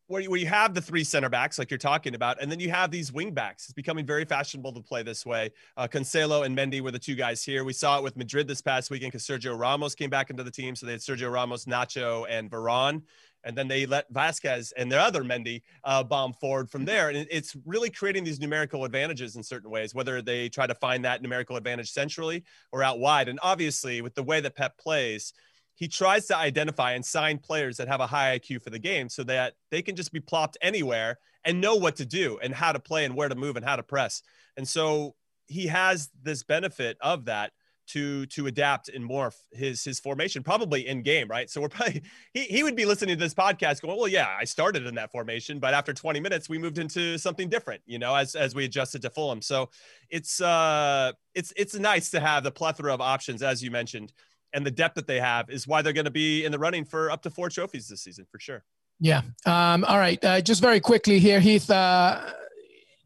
[0.07, 2.59] where you, where you have the three center backs like you're talking about, and then
[2.59, 3.65] you have these wing backs.
[3.65, 5.51] It's becoming very fashionable to play this way.
[5.75, 7.63] Uh, Cancelo and Mendy were the two guys here.
[7.63, 10.51] We saw it with Madrid this past weekend because Sergio Ramos came back into the
[10.51, 10.75] team.
[10.75, 13.01] So they had Sergio Ramos, Nacho, and Varane.
[13.43, 17.09] And then they let Vazquez and their other Mendy uh, bomb forward from there.
[17.09, 21.05] And it's really creating these numerical advantages in certain ways, whether they try to find
[21.05, 23.29] that numerical advantage centrally or out wide.
[23.29, 25.33] And obviously, with the way that Pep plays,
[25.77, 29.09] he tries to identify and sign players that have a high IQ for the game
[29.09, 32.71] so that they can just be plopped anywhere and know what to do and how
[32.71, 34.23] to play and where to move and how to press.
[34.57, 35.13] And so
[35.45, 37.51] he has this benefit of that
[37.89, 41.49] to to adapt and morph his his formation probably in game right?
[41.49, 42.01] So we're probably
[42.33, 45.09] he, he would be listening to this podcast going well yeah i started in that
[45.09, 48.65] formation but after 20 minutes we moved into something different you know as as we
[48.65, 49.41] adjusted to fulham.
[49.41, 49.69] So
[50.09, 54.11] it's uh it's it's nice to have the plethora of options as you mentioned
[54.53, 56.85] and the depth that they have is why they're going to be in the running
[56.85, 58.63] for up to four trophies this season for sure.
[58.99, 59.21] Yeah.
[59.45, 60.23] Um, all right.
[60.23, 61.69] Uh, just very quickly here, Heath.
[61.69, 62.21] Uh,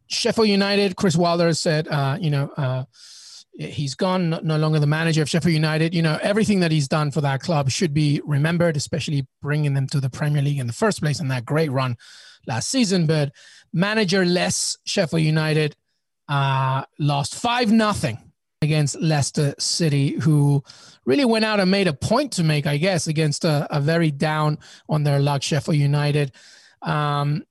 [0.08, 0.96] Sheffield United.
[0.96, 2.84] Chris Wilder said, uh, you know, uh,
[3.54, 5.94] he's gone, no, longer the manager of Sheffield United.
[5.94, 9.86] You know, everything that he's done for that club should be remembered, especially bringing them
[9.88, 11.96] to the Premier League in the first place and that great run
[12.46, 13.06] last season.
[13.06, 13.32] But
[13.72, 15.76] manager less Sheffield United
[16.28, 18.31] uh, lost five nothing
[18.62, 20.62] against Leicester City, who
[21.04, 24.10] really went out and made a point to make, I guess, against a, a very
[24.10, 26.32] down on their luck Sheffield United.
[26.80, 27.44] Um,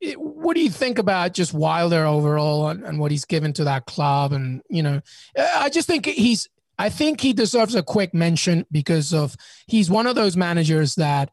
[0.00, 3.64] it, what do you think about just Wilder overall and, and, what he's given to
[3.64, 4.32] that club?
[4.32, 5.00] And you know,
[5.38, 6.48] I just think he's.
[6.78, 9.34] I think he deserves a quick mention because of
[9.66, 11.30] he's one of those managers that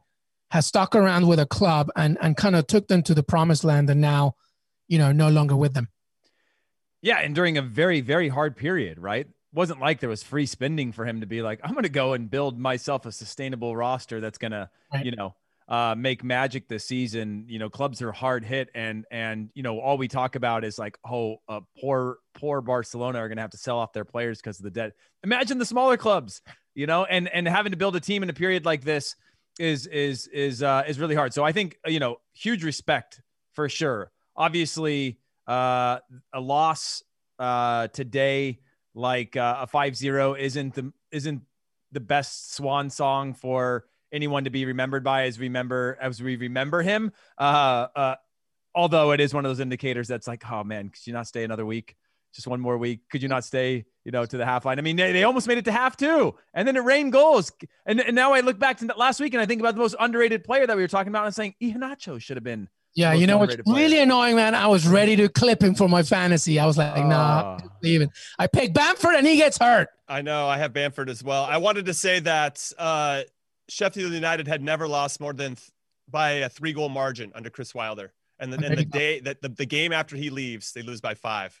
[0.50, 3.62] has stuck around with a club and and kind of took them to the promised
[3.62, 4.36] land, and now,
[4.88, 5.88] you know, no longer with them.
[7.04, 9.28] Yeah, and during a very very hard period, right?
[9.54, 12.12] wasn't like there was free spending for him to be like, I'm going to go
[12.12, 15.04] and build myself a sustainable roster that's going to, right.
[15.04, 15.34] you know,
[15.68, 17.46] uh, make magic this season.
[17.48, 20.78] You know, clubs are hard hit, and and you know all we talk about is
[20.78, 24.42] like, oh, uh, poor poor Barcelona are going to have to sell off their players
[24.42, 24.92] because of the debt.
[25.22, 26.42] Imagine the smaller clubs,
[26.74, 29.16] you know, and and having to build a team in a period like this
[29.58, 31.32] is is is uh, is really hard.
[31.32, 33.22] So I think you know, huge respect
[33.54, 34.10] for sure.
[34.36, 35.98] Obviously, uh,
[36.32, 37.02] a loss
[37.38, 38.60] uh, today
[38.94, 41.42] like uh, a 5-0 isn't the isn't
[41.92, 46.82] the best swan song for anyone to be remembered by as remember as we remember
[46.82, 47.12] him.
[47.36, 48.14] Uh, uh,
[48.74, 51.44] although it is one of those indicators that's like, oh man, could you not stay
[51.44, 51.96] another week?
[52.34, 53.00] Just one more week.
[53.10, 54.78] Could you not stay, you know, to the half line?
[54.78, 57.52] I mean, they, they almost made it to half two, and then it rained goals.
[57.86, 59.94] And, and now I look back to last week and I think about the most
[60.00, 63.26] underrated player that we were talking about and saying Iheanacho should have been Yeah, you
[63.26, 64.54] know what's really annoying, man?
[64.54, 66.60] I was ready to clip him for my fantasy.
[66.60, 67.68] I was like, nah, Ah.
[67.82, 68.10] leaving.
[68.38, 69.88] I pick Bamford and he gets hurt.
[70.06, 70.46] I know.
[70.46, 71.42] I have Bamford as well.
[71.44, 73.22] I wanted to say that uh,
[73.68, 75.70] Sheffield United had never lost more than th-
[76.08, 78.12] by a three goal margin under Chris Wilder.
[78.38, 81.14] And then and the day that the, the game after he leaves, they lose by
[81.14, 81.60] five.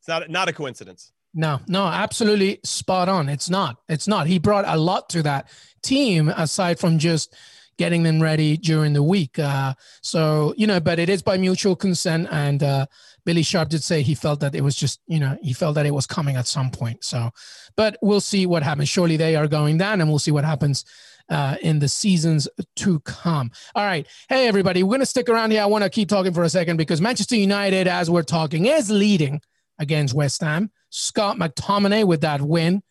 [0.00, 1.12] It's not not a coincidence.
[1.34, 3.28] No, no, absolutely spot on.
[3.28, 3.76] It's not.
[3.88, 4.26] It's not.
[4.26, 5.48] He brought a lot to that
[5.82, 7.34] team aside from just
[7.78, 9.38] getting them ready during the week.
[9.38, 12.28] Uh, so, you know, but it is by mutual consent.
[12.30, 12.86] And uh,
[13.24, 15.86] Billy Sharp did say he felt that it was just, you know, he felt that
[15.86, 17.04] it was coming at some point.
[17.04, 17.30] So,
[17.76, 18.88] but we'll see what happens.
[18.88, 20.84] Surely they are going down and we'll see what happens
[21.28, 23.50] uh, in the seasons to come.
[23.74, 24.06] All right.
[24.28, 25.62] Hey, everybody, we're going to stick around here.
[25.62, 28.90] I want to keep talking for a second because Manchester United, as we're talking, is
[28.90, 29.40] leading
[29.78, 30.70] against West Ham.
[30.90, 32.82] Scott McTominay with that win.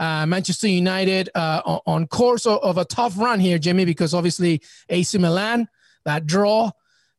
[0.00, 4.62] Uh, Manchester United uh, on, course of, of a tough run here, Jimmy, because obviously
[4.88, 5.68] AC Milan,
[6.06, 6.70] that draw,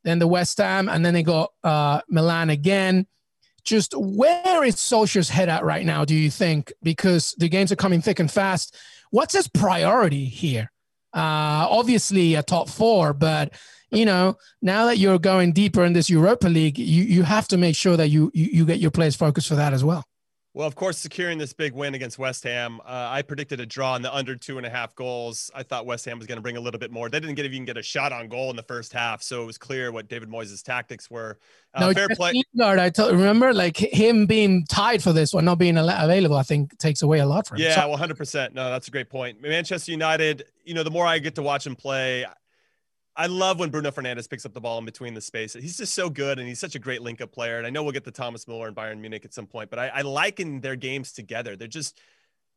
[0.03, 3.05] then the West Ham, and then they got uh, Milan again.
[3.63, 6.73] Just where is Solskjaer's head at right now, do you think?
[6.81, 8.75] Because the games are coming thick and fast.
[9.11, 10.71] What's his priority here?
[11.13, 13.53] Uh, obviously, a top four, but
[13.91, 17.57] you know, now that you're going deeper in this Europa League, you, you have to
[17.57, 20.03] make sure that you, you you get your players focused for that as well.
[20.53, 23.95] Well, of course, securing this big win against West Ham, uh, I predicted a draw
[23.95, 25.49] in the under two and a half goals.
[25.55, 27.07] I thought West Ham was going to bring a little bit more.
[27.09, 29.45] They didn't get even get a shot on goal in the first half, so it
[29.45, 31.37] was clear what David Moyes' tactics were.
[31.73, 32.33] Uh, no, fair play.
[32.53, 36.77] Lingard, I remember, like him being tied for this one, not being available, I think
[36.79, 37.63] takes away a lot from him.
[37.63, 38.53] Yeah, hundred percent.
[38.53, 39.41] No, that's a great point.
[39.41, 40.43] Manchester United.
[40.65, 42.25] You know, the more I get to watch him play,
[43.21, 45.53] I love when Bruno Fernandes picks up the ball in between the space.
[45.53, 47.59] He's just so good, and he's such a great link-up player.
[47.59, 49.77] And I know we'll get to Thomas Muller and Bayern Munich at some point, but
[49.77, 51.55] I, I liken their games together.
[51.55, 51.99] They're just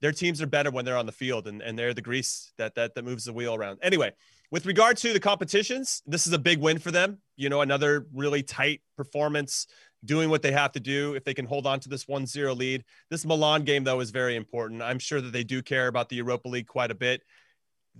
[0.01, 2.77] their teams are better when they're on the field, and, and they're the grease that
[2.77, 3.79] that that moves the wheel around.
[3.83, 4.13] Anyway,
[4.51, 7.19] with regard to the competitions, this is a big win for them.
[7.37, 9.67] You know, another really tight performance,
[10.03, 11.13] doing what they have to do.
[11.15, 14.35] If they can hold on to this 1-0 lead, this Milan game though is very
[14.35, 14.81] important.
[14.81, 17.21] I'm sure that they do care about the Europa League quite a bit.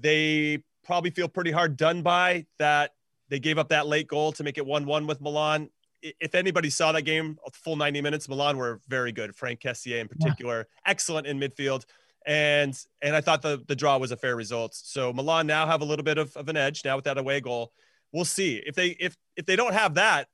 [0.01, 2.93] They probably feel pretty hard done by that
[3.29, 5.71] they gave up that late goal to make it 1-1 with Milan.
[6.03, 9.35] If anybody saw that game, a full 90 minutes, Milan were very good.
[9.35, 11.85] Franck Kessié in particular, excellent in midfield.
[12.27, 14.75] And and I thought the, the draw was a fair result.
[14.75, 17.41] So Milan now have a little bit of, of an edge now with that away
[17.41, 17.73] goal.
[18.13, 18.63] We'll see.
[18.65, 20.29] If they if if they don't have that,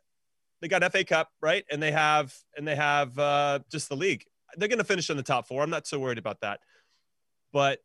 [0.61, 1.65] they got FA Cup, right?
[1.71, 4.25] And they have and they have uh, just the league.
[4.57, 5.63] They're going to finish in the top four.
[5.63, 6.61] I'm not so worried about that.
[7.53, 7.81] But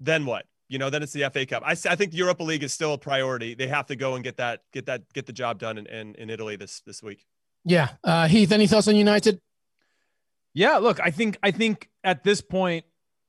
[0.00, 0.46] then what?
[0.68, 1.62] You know, then it's the FA Cup.
[1.64, 3.54] I, I think Europa League is still a priority.
[3.54, 6.14] They have to go and get that get that get the job done in, in,
[6.16, 7.26] in Italy this this week.
[7.64, 7.90] yeah.
[8.04, 9.40] Uh, Heath, any thoughts on United?
[10.54, 12.84] Yeah, look, I think I think at this point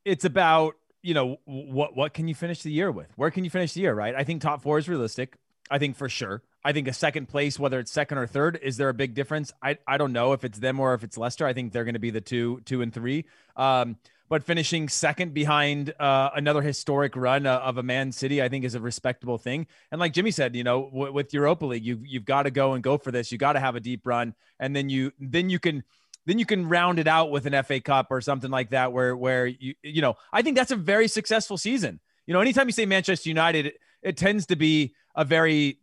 [0.05, 3.07] it's about, you know, what what can you finish the year with?
[3.15, 4.15] Where can you finish the year, right?
[4.15, 5.35] I think top 4 is realistic.
[5.69, 6.41] I think for sure.
[6.65, 9.53] I think a second place whether it's second or third, is there a big difference?
[9.61, 11.45] I I don't know if it's them or if it's Leicester.
[11.45, 13.25] I think they're going to be the 2 2 and 3.
[13.55, 13.97] Um
[14.29, 18.63] but finishing second behind uh, another historic run uh, of a Man City, I think,
[18.63, 19.65] is a respectable thing.
[19.91, 22.73] And like Jimmy said, you know, w- with Europa League, you've you've got to go
[22.73, 23.31] and go for this.
[23.31, 25.83] You got to have a deep run, and then you then you can
[26.25, 29.17] then you can round it out with an FA Cup or something like that, where
[29.17, 31.99] where you you know, I think that's a very successful season.
[32.27, 35.79] You know, anytime you say Manchester United, it, it tends to be a very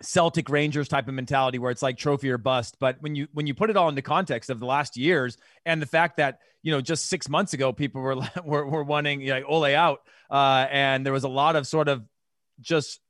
[0.00, 2.76] Celtic Rangers type of mentality where it's like trophy or bust.
[2.78, 5.82] But when you when you put it all into context of the last years and
[5.82, 9.34] the fact that you know just six months ago people were were, were wanting you
[9.34, 12.04] know, Ole out, uh, and there was a lot of sort of
[12.60, 13.00] just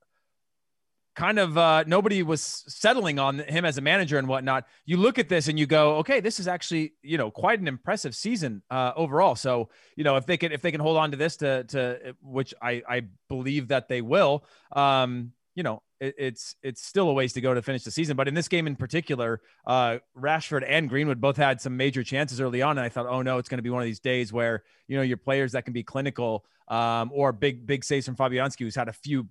[1.18, 4.66] kind of uh, nobody was settling on him as a manager and whatnot.
[4.86, 7.68] You look at this and you go, okay, this is actually you know quite an
[7.68, 9.34] impressive season uh, overall.
[9.34, 12.14] So you know if they can if they can hold on to this to to
[12.22, 14.44] which I I believe that they will.
[14.72, 18.16] Um, you know, it, it's it's still a ways to go to finish the season.
[18.16, 22.40] But in this game in particular, uh, Rashford and Greenwood both had some major chances
[22.40, 24.32] early on, and I thought, oh no, it's going to be one of these days
[24.32, 28.14] where you know your players that can be clinical um, or big big saves from
[28.14, 29.26] Fabianski, who's had a few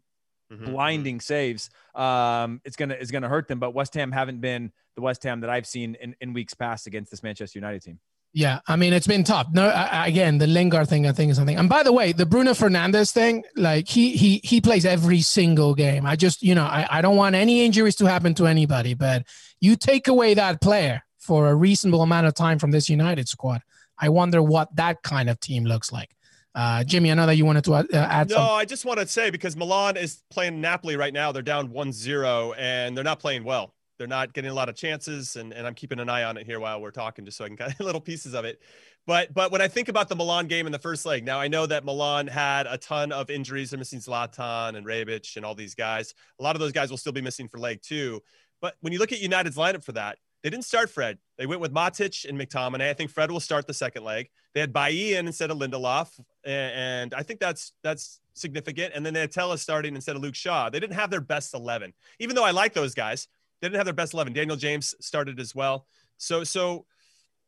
[0.51, 0.65] Mhm.
[0.65, 1.69] blinding saves.
[1.95, 3.59] Um, it's gonna it's gonna hurt them.
[3.59, 6.87] But West Ham haven't been the West Ham that I've seen in, in weeks past
[6.87, 7.99] against this Manchester United team.
[8.37, 9.47] Yeah, I mean it's been tough.
[9.51, 11.57] No, I, again, the Lingard thing, I think is something.
[11.57, 15.73] And by the way, the Bruno Fernandes thing, like he he he plays every single
[15.73, 16.05] game.
[16.05, 19.25] I just, you know, I, I don't want any injuries to happen to anybody, but
[19.59, 23.63] you take away that player for a reasonable amount of time from this United squad.
[23.97, 26.11] I wonder what that kind of team looks like.
[26.53, 28.53] Uh, Jimmy, I know that you wanted to uh, add No, something.
[28.53, 31.31] I just want to say because Milan is playing Napoli right now.
[31.31, 33.73] They're down 1-0 and they're not playing well.
[33.97, 36.45] They're not getting a lot of chances, and, and I'm keeping an eye on it
[36.45, 38.61] here while we're talking, just so I can get little pieces of it.
[39.05, 41.47] But but when I think about the Milan game in the first leg, now I
[41.47, 43.69] know that Milan had a ton of injuries.
[43.69, 46.13] They're missing Zlatan and Rebic and all these guys.
[46.39, 48.21] A lot of those guys will still be missing for leg two.
[48.61, 51.17] But when you look at United's lineup for that, they didn't start Fred.
[51.37, 52.89] They went with Matic and McTominay.
[52.89, 54.29] I think Fred will start the second leg.
[54.53, 56.09] They had Bailly in instead of Lindelof,
[56.43, 58.93] and I think that's that's significant.
[58.93, 60.69] And then they had Telles starting instead of Luke Shaw.
[60.69, 63.27] They didn't have their best eleven, even though I like those guys.
[63.61, 64.33] They didn't have their best eleven.
[64.33, 65.87] Daniel James started as well.
[66.17, 66.85] So so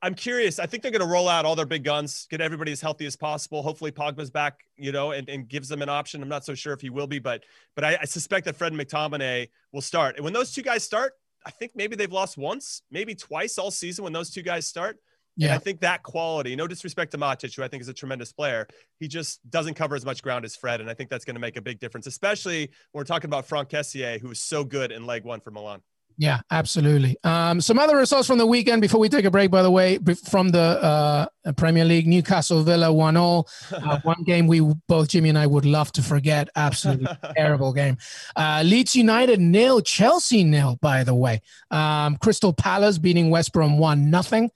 [0.01, 0.59] I'm curious.
[0.59, 3.05] I think they're going to roll out all their big guns, get everybody as healthy
[3.05, 3.61] as possible.
[3.61, 6.23] Hopefully, Pogba's back, you know, and, and gives them an option.
[6.23, 7.43] I'm not so sure if he will be, but
[7.75, 10.15] but I, I suspect that Fred and McTominay will start.
[10.15, 11.13] And when those two guys start,
[11.45, 14.99] I think maybe they've lost once, maybe twice all season when those two guys start.
[15.35, 15.47] Yeah.
[15.47, 18.33] And I think that quality, no disrespect to Matic, who I think is a tremendous
[18.33, 18.67] player,
[18.99, 20.81] he just doesn't cover as much ground as Fred.
[20.81, 23.45] And I think that's going to make a big difference, especially when we're talking about
[23.47, 25.81] Franck Kessié, who was so good in leg one for Milan.
[26.19, 27.15] Yeah, absolutely.
[27.23, 29.99] Um, some other results from the weekend before we take a break, by the way,
[30.29, 33.45] from the uh, Premier League, Newcastle Villa 1 0.
[33.71, 36.49] Uh, one game we both, Jimmy and I, would love to forget.
[36.57, 37.97] Absolutely terrible game.
[38.35, 41.41] Uh, Leeds United nil, Chelsea nil, by the way.
[41.71, 44.51] Um, Crystal Palace beating West Brom 1 nothing.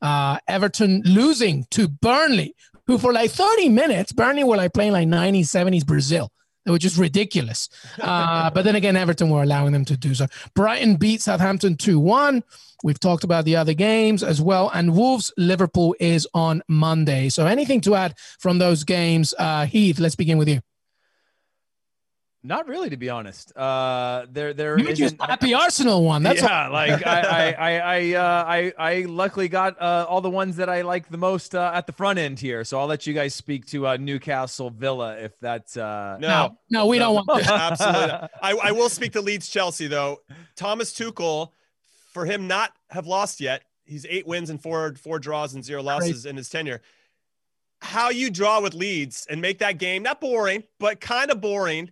[0.00, 2.54] Uh, Everton losing to Burnley,
[2.86, 6.30] who for like 30 minutes, Burnley were like playing like 90s, 70s Brazil
[6.72, 7.68] which is ridiculous.
[8.00, 10.26] Uh, but then again, Everton were allowing them to do so.
[10.54, 12.42] Brighton beat Southampton 2 1.
[12.84, 14.70] We've talked about the other games as well.
[14.72, 17.28] And Wolves Liverpool is on Monday.
[17.28, 19.34] So anything to add from those games?
[19.38, 20.60] Uh, Heath, let's begin with you.
[22.48, 23.54] Not really, to be honest.
[23.54, 25.20] Uh, there, there you isn't.
[25.20, 26.22] happy Arsenal one.
[26.22, 26.64] That's yeah.
[26.64, 26.72] All.
[26.72, 30.70] like I, I, I, I, uh, I, I luckily got uh, all the ones that
[30.70, 32.64] I like the most uh, at the front end here.
[32.64, 35.76] So I'll let you guys speak to uh, Newcastle Villa if that's.
[35.76, 36.16] Uh...
[36.20, 37.04] No, no, no we no.
[37.16, 37.44] don't want.
[37.44, 37.52] To.
[37.52, 38.28] Absolutely.
[38.40, 40.22] I, I will speak to Leeds Chelsea though.
[40.56, 41.50] Thomas Tuchel,
[42.14, 45.82] for him not have lost yet, he's eight wins and four four draws and zero
[45.82, 46.30] losses Great.
[46.30, 46.80] in his tenure.
[47.82, 51.90] How you draw with Leeds and make that game not boring, but kind of boring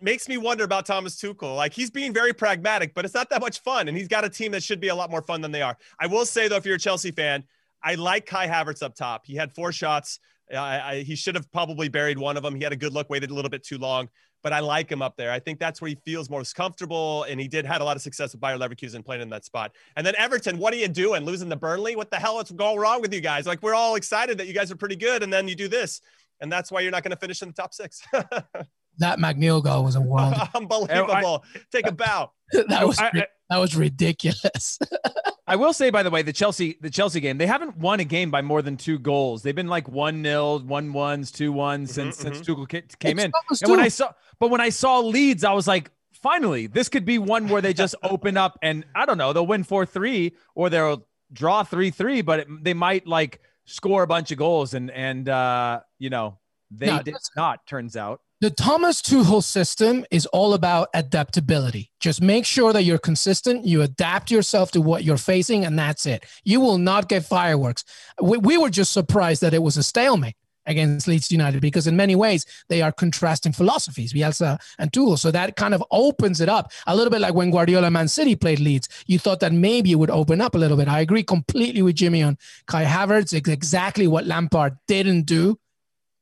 [0.00, 1.56] makes me wonder about Thomas Tuchel.
[1.56, 3.88] Like he's being very pragmatic, but it's not that much fun.
[3.88, 5.76] And he's got a team that should be a lot more fun than they are.
[6.00, 7.44] I will say though, if you're a Chelsea fan,
[7.82, 9.26] I like Kai Havertz up top.
[9.26, 10.20] He had four shots.
[10.52, 12.54] Uh, I, I, he should have probably buried one of them.
[12.54, 14.08] He had a good look, waited a little bit too long,
[14.42, 15.30] but I like him up there.
[15.30, 18.02] I think that's where he feels most comfortable, and he did had a lot of
[18.02, 19.72] success with Bayer Leverkusen playing in that spot.
[19.96, 21.24] And then Everton, what are you doing?
[21.24, 21.96] Losing the Burnley?
[21.96, 23.46] What the hell is going wrong with you guys?
[23.46, 26.00] Like we're all excited that you guys are pretty good, and then you do this,
[26.40, 28.00] and that's why you're not going to finish in the top six.
[28.98, 30.36] that McNeil goal was a wild.
[30.54, 31.44] Unbelievable.
[31.54, 32.32] I, Take a bow.
[32.52, 34.78] that was I, that was ridiculous.
[35.46, 38.04] I will say, by the way, the Chelsea the Chelsea game, they haven't won a
[38.04, 39.42] game by more than two goals.
[39.42, 42.34] They've been like one nil, one ones, two ones mm-hmm, since mm-hmm.
[42.34, 43.32] since Tuchel came in.
[43.62, 47.04] And when I saw, but when I saw Leeds, I was like, finally, this could
[47.04, 50.34] be one where they just open up and I don't know, they'll win four three
[50.54, 54.74] or they'll draw three three, but it, they might like score a bunch of goals
[54.74, 56.38] and and uh, you know
[56.70, 57.66] they no, did not.
[57.66, 61.90] Turns out the Thomas Tuchel system is all about adaptability.
[61.98, 66.06] Just make sure that you're consistent, you adapt yourself to what you're facing, and that's
[66.06, 66.24] it.
[66.44, 67.84] You will not get fireworks.
[68.22, 71.96] We, we were just surprised that it was a stalemate against Leeds United because in
[71.96, 75.18] many ways they are contrasting philosophies, Bielsa and Tuchel.
[75.18, 78.36] So that kind of opens it up a little bit like when Guardiola Man City
[78.36, 78.88] played Leeds.
[79.06, 80.86] You thought that maybe it would open up a little bit.
[80.86, 83.32] I agree completely with Jimmy on Kai Havertz.
[83.32, 85.58] It's exactly what Lampard didn't do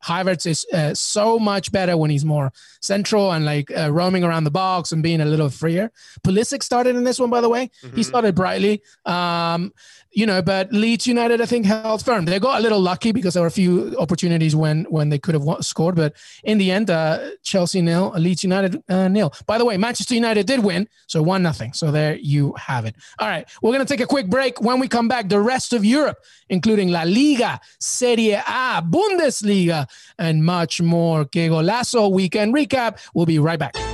[0.06, 4.44] Havertz is uh, so much better when he's more central and like uh, roaming around
[4.44, 5.90] the box and being a little freer.
[6.24, 7.70] Pulisic started in this one, by the way.
[7.82, 7.96] Mm-hmm.
[7.96, 8.82] He started brightly.
[9.04, 9.72] Um,
[10.16, 12.24] you know, but Leeds United, I think, held firm.
[12.24, 15.34] They got a little lucky because there were a few opportunities when when they could
[15.34, 19.30] have scored, but in the end, uh, Chelsea nil, Leeds United uh, nil.
[19.44, 21.74] By the way, Manchester United did win, so one nothing.
[21.74, 22.96] So there you have it.
[23.18, 24.58] All right, we're gonna take a quick break.
[24.58, 26.16] When we come back, the rest of Europe,
[26.48, 29.86] including La Liga, Serie A, Bundesliga,
[30.18, 31.26] and much more.
[31.26, 32.98] Golazo weekend recap.
[33.12, 33.85] We'll be right back.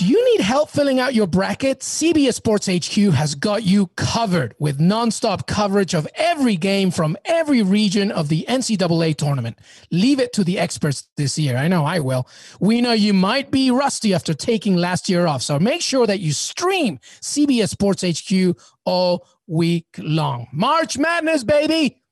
[0.00, 1.80] Do you need help filling out your bracket?
[1.80, 7.60] CBS Sports HQ has got you covered with nonstop coverage of every game from every
[7.60, 9.58] region of the NCAA tournament.
[9.90, 11.58] Leave it to the experts this year.
[11.58, 12.26] I know I will.
[12.60, 16.20] We know you might be rusty after taking last year off, so make sure that
[16.20, 20.46] you stream CBS Sports HQ all week long.
[20.50, 22.02] March Madness, baby!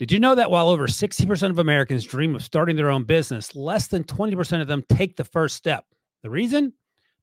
[0.00, 3.54] Did you know that while over 60% of Americans dream of starting their own business,
[3.54, 5.84] less than 20% of them take the first step?
[6.24, 6.72] The reason?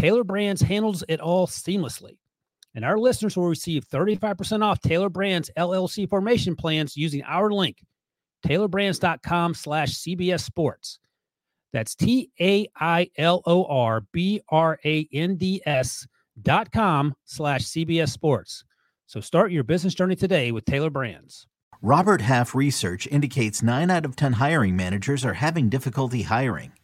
[0.00, 2.16] Tailor Brands handles it all seamlessly.
[2.74, 7.84] And our listeners will receive 35% off Tailor Brands LLC formation plans using our link,
[8.46, 11.00] tailorbrands.com slash CBS Sports.
[11.74, 16.06] That's T A I L O R B R A N D S
[16.40, 18.64] dot com slash CBS Sports.
[19.06, 21.46] So start your business journey today with Tailor Brands.
[21.82, 26.72] Robert Half research indicates 9 out of 10 hiring managers are having difficulty hiring.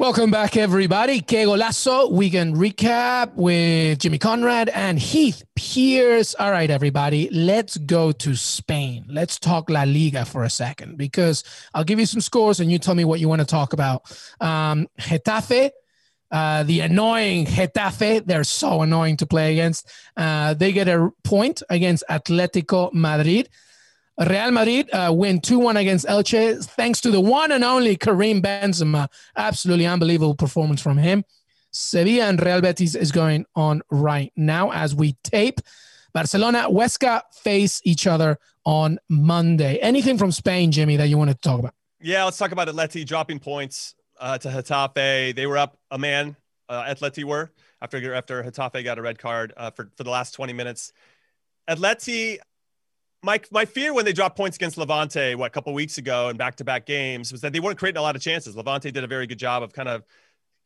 [0.00, 1.20] Welcome back, everybody.
[1.20, 6.34] Que Golazo weekend recap with Jimmy Conrad and Heath Pearce.
[6.36, 9.04] All right, everybody, let's go to Spain.
[9.10, 11.44] Let's talk La Liga for a second because
[11.74, 14.10] I'll give you some scores and you tell me what you want to talk about.
[14.40, 15.68] Um, Getafe,
[16.30, 19.86] uh, the annoying Getafe, they're so annoying to play against.
[20.16, 23.50] Uh, they get a point against Atletico Madrid.
[24.20, 28.42] Real Madrid uh, win 2 1 against Elche, thanks to the one and only Karim
[28.42, 29.08] Benzema.
[29.34, 31.24] Absolutely unbelievable performance from him.
[31.72, 35.60] Sevilla and Real Betis is going on right now as we tape.
[36.12, 39.78] Barcelona, Huesca face each other on Monday.
[39.78, 41.74] Anything from Spain, Jimmy, that you want to talk about?
[42.00, 45.34] Yeah, let's talk about Atleti dropping points uh, to Getafe.
[45.34, 46.36] They were up a man,
[46.68, 50.32] uh, Atleti were, after, after Getafe got a red card uh, for, for the last
[50.32, 50.92] 20 minutes.
[51.68, 52.38] Atleti,
[53.22, 56.36] my my fear when they dropped points against Levante what a couple weeks ago in
[56.36, 58.56] back to back games was that they weren't creating a lot of chances.
[58.56, 60.02] Levante did a very good job of kind of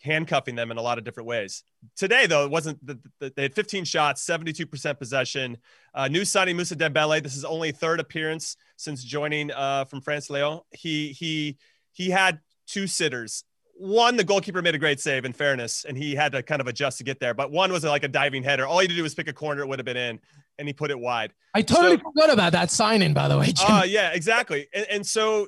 [0.01, 1.65] handcuffing them in a lot of different ways.
[1.97, 2.85] Today though, it wasn't.
[2.87, 5.59] The, the, they had 15 shots, 72 percent possession.
[5.95, 7.23] Uh, new signing Moussa Dembele.
[7.23, 10.61] This is only third appearance since joining uh, from France Lyon.
[10.71, 11.57] He he
[11.93, 13.45] he had two sitters.
[13.77, 16.69] One, the goalkeeper made a great save in fairness, and he had to kind of
[16.69, 17.35] adjust to get there.
[17.35, 18.65] But one was like a diving header.
[18.65, 20.21] All he had to do was pick a corner; it would have been in
[20.59, 21.33] and he put it wide.
[21.55, 23.53] I totally so, forgot about that signing, by the way.
[23.61, 24.69] Oh uh, yeah, exactly.
[24.75, 25.47] And, and so,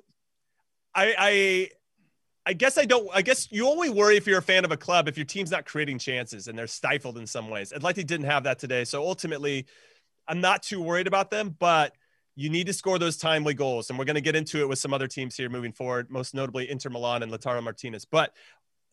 [0.94, 1.70] I, I,
[2.46, 3.08] I guess I don't.
[3.12, 5.50] I guess you only worry if you're a fan of a club if your team's
[5.50, 7.72] not creating chances and they're stifled in some ways.
[7.72, 9.66] Atleti didn't have that today, so ultimately,
[10.28, 11.56] I'm not too worried about them.
[11.58, 11.92] But
[12.36, 14.78] you need to score those timely goals, and we're going to get into it with
[14.78, 18.04] some other teams here moving forward, most notably Inter Milan and Lautaro Martinez.
[18.04, 18.32] But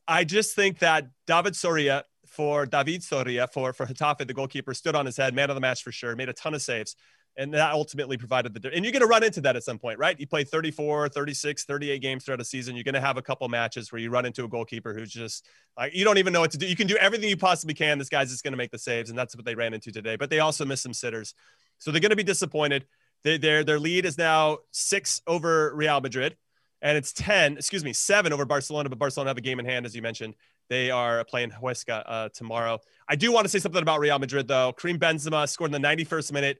[0.08, 4.96] I just think that David Soria for David Soria for for Getafe, the goalkeeper, stood
[4.96, 6.96] on his head, man of the match for sure, made a ton of saves.
[7.36, 8.72] And that ultimately provided the.
[8.74, 10.20] And you're going to run into that at some point, right?
[10.20, 12.76] You play 34, 36, 38 games throughout a season.
[12.76, 15.48] You're going to have a couple matches where you run into a goalkeeper who's just
[15.76, 16.68] like, you don't even know what to do.
[16.68, 17.98] You can do everything you possibly can.
[17.98, 19.10] This guy's just going to make the saves.
[19.10, 20.16] And that's what they ran into today.
[20.16, 21.34] But they also missed some sitters.
[21.80, 22.86] So they're going to be disappointed.
[23.24, 26.36] They, their, their lead is now six over Real Madrid
[26.84, 29.86] and it's 10, excuse me, seven over Barcelona, but Barcelona have a game in hand,
[29.86, 30.36] as you mentioned.
[30.70, 32.80] They are playing Huesca uh, tomorrow.
[33.08, 34.74] I do want to say something about Real Madrid, though.
[34.74, 36.60] Karim Benzema scored in the 91st minute.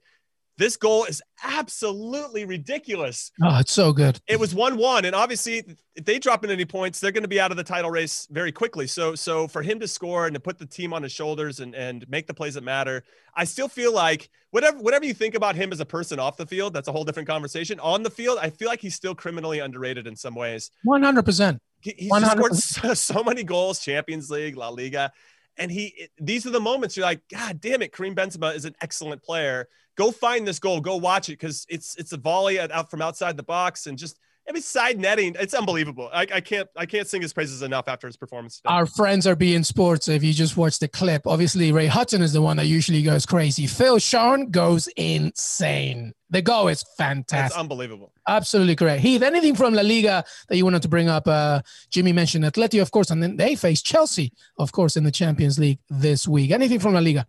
[0.58, 3.32] This goal is absolutely ridiculous.
[3.42, 4.22] Oh, it's so good.
[4.28, 5.64] It was 1-1 and obviously
[5.96, 8.28] if they drop in any points, they're going to be out of the title race
[8.30, 8.86] very quickly.
[8.86, 11.74] So so for him to score and to put the team on his shoulders and
[11.74, 13.04] and make the plays that matter,
[13.36, 16.46] I still feel like whatever whatever you think about him as a person off the
[16.46, 17.80] field, that's a whole different conversation.
[17.80, 20.70] On the field, I feel like he's still criminally underrated in some ways.
[20.86, 21.60] 100%.
[21.84, 22.32] He's 100%.
[22.32, 25.12] scored so, so many goals, Champions League, La Liga.
[25.58, 28.76] And he, these are the moments you're like, God damn it, Karim Benzema is an
[28.82, 29.68] excellent player.
[29.96, 33.38] Go find this goal, go watch it because it's it's a volley out from outside
[33.38, 34.18] the box and just
[34.48, 36.10] I mean, side netting, it's unbelievable.
[36.12, 38.58] I, I, can't I can't sing his praises enough after his performance.
[38.58, 38.74] Today.
[38.74, 40.10] Our friends are beIN Sports.
[40.10, 43.26] If you just watch the clip, obviously Ray Hudson is the one that usually goes
[43.26, 43.68] crazy.
[43.68, 46.14] Phil Schoen goes insane.
[46.30, 47.52] The goal is fantastic.
[47.52, 48.12] It's unbelievable.
[48.28, 49.02] Absolutely correct.
[49.02, 51.28] Heath, anything from La Liga that you wanted to bring up?
[51.28, 55.12] Uh, Jimmy mentioned Atleti, of course, and then they face Chelsea, of course, in the
[55.12, 56.52] Champions League this week.
[56.52, 57.28] Anything from La Liga?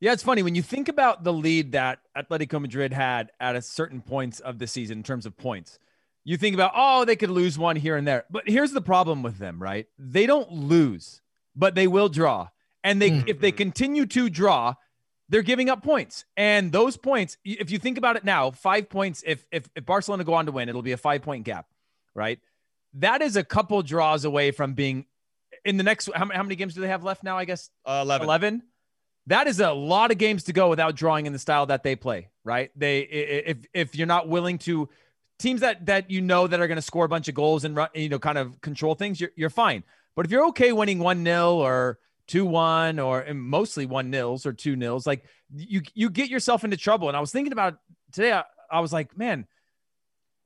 [0.00, 3.62] Yeah, it's funny when you think about the lead that Atletico Madrid had at a
[3.62, 5.78] certain points of the season in terms of points
[6.26, 8.24] you think about, oh, they could lose one here and there.
[8.28, 9.86] But here's the problem with them, right?
[9.96, 11.22] They don't lose,
[11.54, 12.48] but they will draw.
[12.82, 13.28] And they mm-hmm.
[13.28, 14.74] if they continue to draw,
[15.28, 16.24] they're giving up points.
[16.36, 20.24] And those points, if you think about it now, five points, if if, if Barcelona
[20.24, 21.66] go on to win, it'll be a five point gap,
[22.12, 22.40] right?
[22.94, 25.06] That is a couple draws away from being
[25.64, 27.38] in the next how, how many games do they have left now?
[27.38, 28.24] I guess uh, 11.
[28.24, 28.62] 11.
[29.28, 31.94] that is a lot of games to go without drawing in the style that they
[31.94, 32.72] play, right?
[32.74, 34.88] They if if you're not willing to
[35.38, 37.76] teams that that you know that are going to score a bunch of goals and
[37.76, 39.84] run, you know kind of control things, you're you're fine.
[40.14, 45.06] But if you're okay winning 1-0 or 2-1 or mostly 1 nils or 2 nils,
[45.06, 45.24] like
[45.54, 47.08] you you get yourself into trouble.
[47.08, 47.78] And I was thinking about
[48.12, 49.46] today I, I was like, man,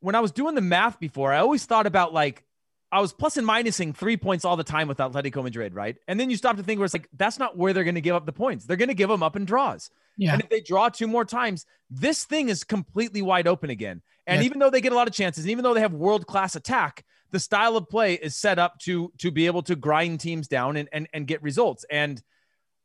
[0.00, 2.44] when I was doing the math before, I always thought about like
[2.92, 5.96] I was plus and minusing three points all the time with Atletico Madrid, right?
[6.08, 8.00] And then you stop to think where it's like, that's not where they're going to
[8.00, 8.64] give up the points.
[8.64, 9.90] They're going to give them up in draws.
[10.20, 10.34] Yeah.
[10.34, 14.02] And if they draw two more times, this thing is completely wide open again.
[14.26, 16.26] And even though they get a lot of chances, and even though they have world
[16.26, 20.20] class attack, the style of play is set up to to be able to grind
[20.20, 21.86] teams down and, and and get results.
[21.90, 22.22] And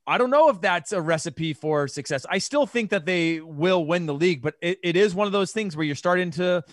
[0.07, 2.25] I don't know if that's a recipe for success.
[2.29, 5.33] I still think that they will win the league, but it, it is one of
[5.33, 6.63] those things where you're starting to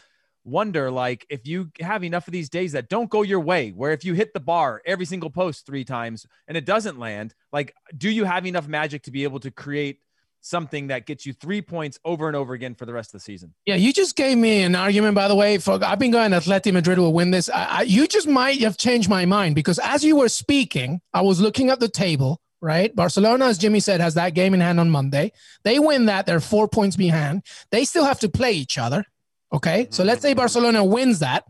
[0.45, 3.93] wonder like if you have enough of these days that don't go your way where
[3.93, 7.73] if you hit the bar every single post three times and it doesn't land like
[7.97, 10.01] do you have enough magic to be able to create
[10.43, 13.21] something that gets you three points over and over again for the rest of the
[13.21, 16.33] season yeah you just gave me an argument by the way for i've been going
[16.33, 19.79] atleti madrid will win this I, I, you just might have changed my mind because
[19.79, 22.95] as you were speaking i was looking at the table right?
[22.95, 25.33] Barcelona, as Jimmy said, has that game in hand on Monday.
[25.65, 27.43] They win that, they're four points behind.
[27.73, 29.05] They still have to play each other.
[29.53, 29.89] Okay.
[29.91, 31.45] So let's say Barcelona wins that,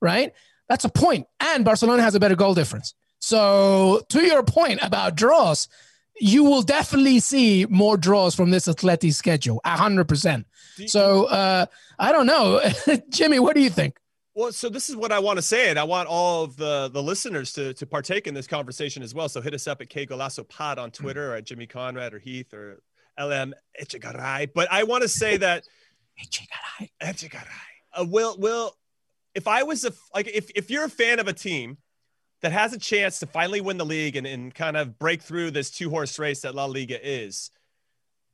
[0.00, 0.32] right?
[0.68, 1.26] That's a point.
[1.40, 2.94] And Barcelona has a better goal difference.
[3.18, 5.68] So to your point about draws,
[6.20, 10.46] you will definitely see more draws from this Atleti schedule, hundred percent.
[10.86, 11.66] So uh,
[11.98, 12.60] I don't know,
[13.10, 13.38] Jimmy.
[13.38, 13.98] What do you think?
[14.34, 16.88] Well, so this is what I want to say, and I want all of the
[16.92, 19.28] the listeners to to partake in this conversation as well.
[19.28, 22.18] So hit us up at Que Golazo Pod on Twitter, or at Jimmy Conrad or
[22.18, 22.80] Heath or
[23.18, 24.50] LM Echegaray.
[24.54, 25.64] But I want to say that
[26.22, 26.90] Echegaray.
[27.02, 27.46] Echegaray.
[27.92, 28.76] Uh, will will
[29.34, 31.78] if I was a like if if you're a fan of a team
[32.42, 35.50] that has a chance to finally win the league and, and kind of break through
[35.50, 37.50] this two horse race that La Liga is,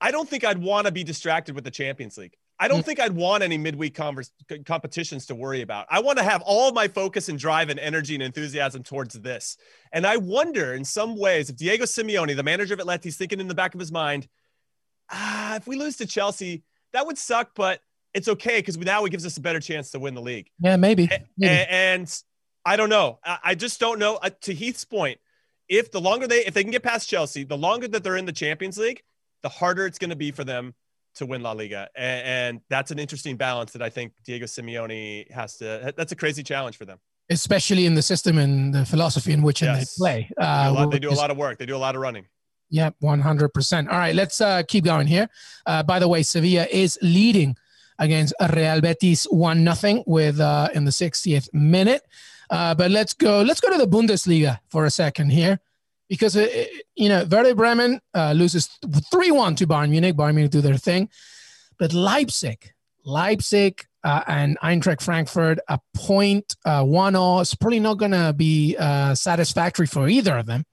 [0.00, 2.36] I don't think I'd want to be distracted with the Champions League.
[2.58, 2.84] I don't mm.
[2.84, 4.30] think I'd want any midweek converse,
[4.64, 5.86] competitions to worry about.
[5.90, 9.56] I want to have all my focus and drive and energy and enthusiasm towards this.
[9.92, 13.40] And I wonder, in some ways, if Diego Simeone, the manager of Atleti, is thinking
[13.40, 14.28] in the back of his mind,
[15.10, 17.80] ah, if we lose to Chelsea, that would suck, but
[18.12, 20.48] it's okay because now it gives us a better chance to win the league.
[20.60, 21.08] Yeah, maybe.
[21.36, 21.52] maybe.
[21.52, 22.22] And, and,
[22.64, 23.18] I don't know.
[23.24, 24.16] I, I just don't know.
[24.16, 25.18] Uh, to Heath's point,
[25.68, 28.26] if the longer they if they can get past Chelsea, the longer that they're in
[28.26, 29.02] the Champions League,
[29.42, 30.74] the harder it's going to be for them
[31.16, 31.88] to win La Liga.
[31.94, 35.94] And, and, that's an interesting balance that I think Diego Simeone has to.
[35.96, 36.98] That's a crazy challenge for them,
[37.30, 39.94] especially in the system and the philosophy in which yes.
[39.94, 40.30] they play.
[40.36, 41.58] Uh, they, do lot, they do a lot of work.
[41.58, 42.26] They do a lot of running.
[42.70, 43.88] Yep, 100%.
[43.88, 45.28] All right, let's uh, keep going here.
[45.66, 47.56] Uh, by the way, Sevilla is leading
[47.98, 52.02] against Real Betis one nothing with uh, in the 60th minute.
[52.50, 53.42] Uh, but let's go.
[53.42, 55.60] Let's go to the Bundesliga for a second here,
[56.08, 56.46] because uh,
[56.94, 58.68] you know Werder Bremen uh, loses
[59.10, 60.16] three one to Bayern Munich.
[60.16, 61.08] Bayern Munich do their thing,
[61.78, 62.72] but Leipzig,
[63.04, 63.86] Leipzig.
[64.06, 67.40] Uh, and Eintracht Frankfurt, a point, uh, one all.
[67.40, 68.76] It's probably not going to be
[69.14, 70.66] satisfactory for either of them.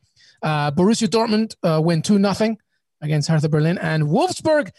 [0.43, 2.57] Borussia Dortmund win 2 nothing
[2.99, 3.78] against Hertha Berlin.
[3.78, 4.72] And Wolfsburg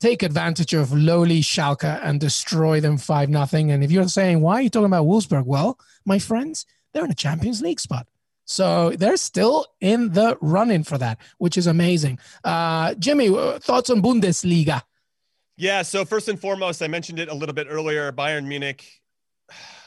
[0.00, 3.70] take advantage of lowly Schalke and destroy them 5 nothing.
[3.70, 5.44] And if you're saying, why are you talking about Wolfsburg?
[5.44, 8.06] Well, my friends, they're in a Champions League spot.
[8.44, 12.18] So they're still in the running for that, which is amazing.
[12.42, 14.82] Uh, Jimmy, uh, thoughts on Bundesliga?
[15.56, 15.82] Yeah.
[15.82, 18.10] So first and foremost, I mentioned it a little bit earlier.
[18.10, 18.86] Bayern Munich.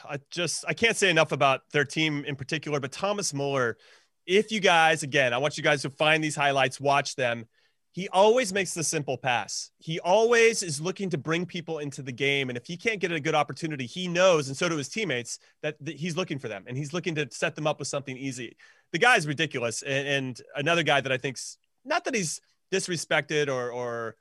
[0.08, 3.78] I just I can't say enough about their team in particular, but Thomas Muller.
[4.26, 7.46] If you guys, again, I want you guys to find these highlights, watch them
[7.92, 9.70] he always makes the simple pass.
[9.78, 12.48] He always is looking to bring people into the game.
[12.48, 15.38] And if he can't get a good opportunity, he knows, and so do his teammates,
[15.62, 18.16] that, that he's looking for them and he's looking to set them up with something
[18.16, 18.56] easy.
[18.92, 19.82] The guy's ridiculous.
[19.82, 22.40] And, and another guy that I think's not that he's
[22.72, 24.16] disrespected or, or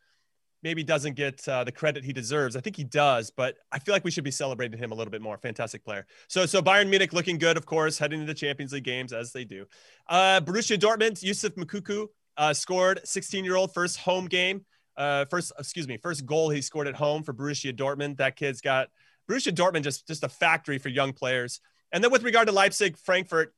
[0.63, 2.57] maybe doesn't get uh, the credit he deserves.
[2.57, 5.11] I think he does, but I feel like we should be celebrating him a little
[5.11, 5.37] bit more.
[5.37, 6.05] Fantastic player.
[6.27, 9.31] So, so Bayern Munich looking good, of course, heading into the Champions League games as
[9.31, 9.65] they do.
[10.09, 12.07] Uh, Borussia Dortmund, Youssef Moukoko
[12.37, 14.65] uh, scored 16 year old first home game.
[14.97, 18.17] Uh, first, excuse me, first goal he scored at home for Borussia Dortmund.
[18.17, 18.89] That kid's got
[19.29, 21.61] Borussia Dortmund just just a factory for young players.
[21.91, 23.53] And then with regard to Leipzig, Frankfurt,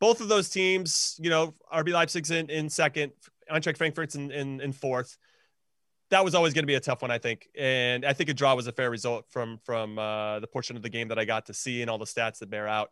[0.00, 3.12] both of those teams, you know, RB Leipzig's in, in second,
[3.50, 5.16] Eintracht Frankfurt's in, in, in fourth.
[6.10, 8.34] That was always going to be a tough one, I think, and I think a
[8.34, 11.24] draw was a fair result from from uh, the portion of the game that I
[11.24, 12.90] got to see and all the stats that bear out.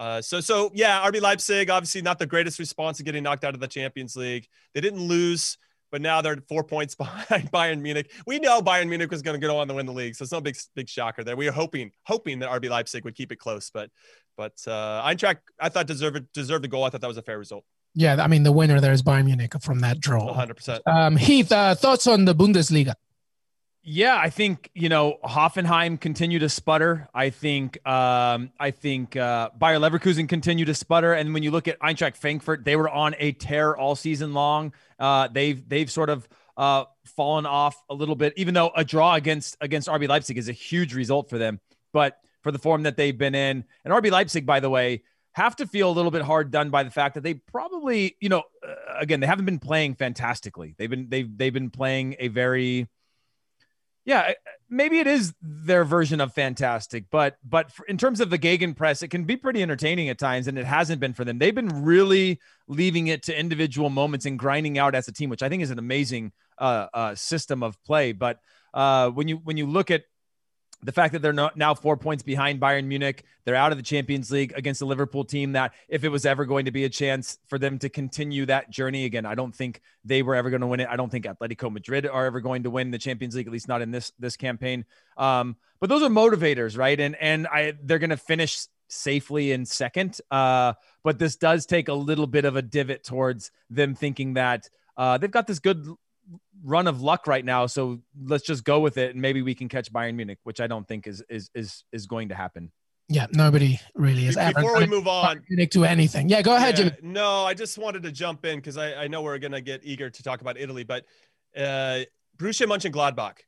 [0.00, 3.52] Uh, so, so yeah, RB Leipzig, obviously not the greatest response to getting knocked out
[3.52, 4.48] of the Champions League.
[4.72, 5.58] They didn't lose,
[5.92, 8.10] but now they're four points behind Bayern Munich.
[8.26, 10.32] We know Bayern Munich was going to go on to win the league, so it's
[10.32, 11.36] no big, big shocker there.
[11.36, 13.90] We were hoping, hoping that RB Leipzig would keep it close, but,
[14.38, 16.84] but uh, Eintracht, I thought deserved deserved a goal.
[16.84, 17.66] I thought that was a fair result.
[17.94, 20.34] Yeah, I mean the winner there is Bayern Munich from that draw.
[20.34, 20.80] 100%.
[20.86, 22.94] Um, Heath, uh, thoughts on the Bundesliga?
[23.82, 27.08] Yeah, I think you know Hoffenheim continue to sputter.
[27.14, 31.14] I think um, I think uh, Bayer Leverkusen continue to sputter.
[31.14, 34.74] And when you look at Eintracht Frankfurt, they were on a tear all season long.
[34.98, 36.28] Uh, they've they've sort of
[36.58, 40.50] uh, fallen off a little bit, even though a draw against against RB Leipzig is
[40.50, 41.58] a huge result for them.
[41.94, 45.56] But for the form that they've been in, and RB Leipzig, by the way, have
[45.56, 48.42] to feel a little bit hard done by the fact that they probably, you know,
[48.66, 50.74] uh, again, they haven't been playing fantastically.
[50.76, 52.86] They've been they've they've been playing a very
[54.04, 54.32] yeah,
[54.68, 59.08] maybe it is their version of fantastic, but but in terms of the Gegenpress, it
[59.08, 61.38] can be pretty entertaining at times, and it hasn't been for them.
[61.38, 65.42] They've been really leaving it to individual moments and grinding out as a team, which
[65.42, 68.12] I think is an amazing uh, uh, system of play.
[68.12, 68.38] But
[68.72, 70.04] uh, when you when you look at
[70.82, 74.30] the fact that they're now four points behind Bayern Munich, they're out of the Champions
[74.30, 75.52] League against the Liverpool team.
[75.52, 78.70] That if it was ever going to be a chance for them to continue that
[78.70, 80.88] journey again, I don't think they were ever going to win it.
[80.90, 83.68] I don't think Atletico Madrid are ever going to win the Champions League, at least
[83.68, 84.84] not in this this campaign.
[85.16, 86.98] Um, but those are motivators, right?
[86.98, 90.18] And and I they're going to finish safely in second.
[90.30, 94.68] Uh, but this does take a little bit of a divot towards them thinking that
[94.96, 95.86] uh, they've got this good
[96.62, 97.66] run of luck right now.
[97.66, 100.66] So let's just go with it, and maybe we can catch Bayern Munich, which I
[100.66, 102.72] don't think is is is is going to happen.
[103.08, 104.60] Yeah, nobody really is ever.
[104.60, 106.28] Before we move on, Munich to anything.
[106.28, 107.12] Yeah, go ahead, yeah, Jimmy.
[107.14, 109.80] No, I just wanted to jump in because I, I know we're going to get
[109.82, 111.04] eager to talk about Italy, but
[111.56, 112.00] uh,
[112.36, 113.38] Borussia Mönchengladbach.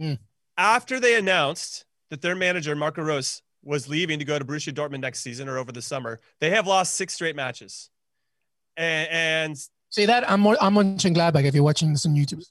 [0.00, 0.18] Mm.
[0.56, 5.00] After they announced that their manager Marco Rose was leaving to go to Borussia Dortmund
[5.00, 7.90] next season or over the summer, they have lost six straight matches,
[8.76, 10.28] and, and See that?
[10.28, 12.44] I'm I'm watching Gladbach if you're watching this on YouTube.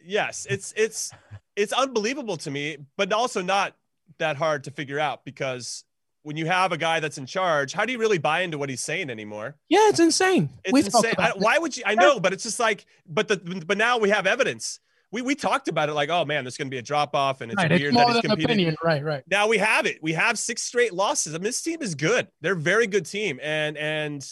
[0.00, 1.10] Yes, it's it's
[1.56, 3.74] it's unbelievable to me, but also not
[4.18, 5.82] that hard to figure out because
[6.22, 8.68] when you have a guy that's in charge, how do you really buy into what
[8.68, 9.56] he's saying anymore?
[9.68, 10.50] Yeah, it's insane.
[10.62, 11.14] It's We've insane.
[11.18, 11.82] I, why would you?
[11.84, 14.78] I know, but it's just like, but the but now we have evidence.
[15.10, 17.40] We we talked about it like, oh man, there's going to be a drop off,
[17.40, 18.44] and it's right, weird it's that he's competing.
[18.44, 18.76] Opinion.
[18.84, 19.24] Right, right.
[19.28, 19.98] Now we have it.
[20.00, 21.34] We have six straight losses.
[21.34, 22.28] I mean, this team is good.
[22.40, 24.24] They're a very good team, and and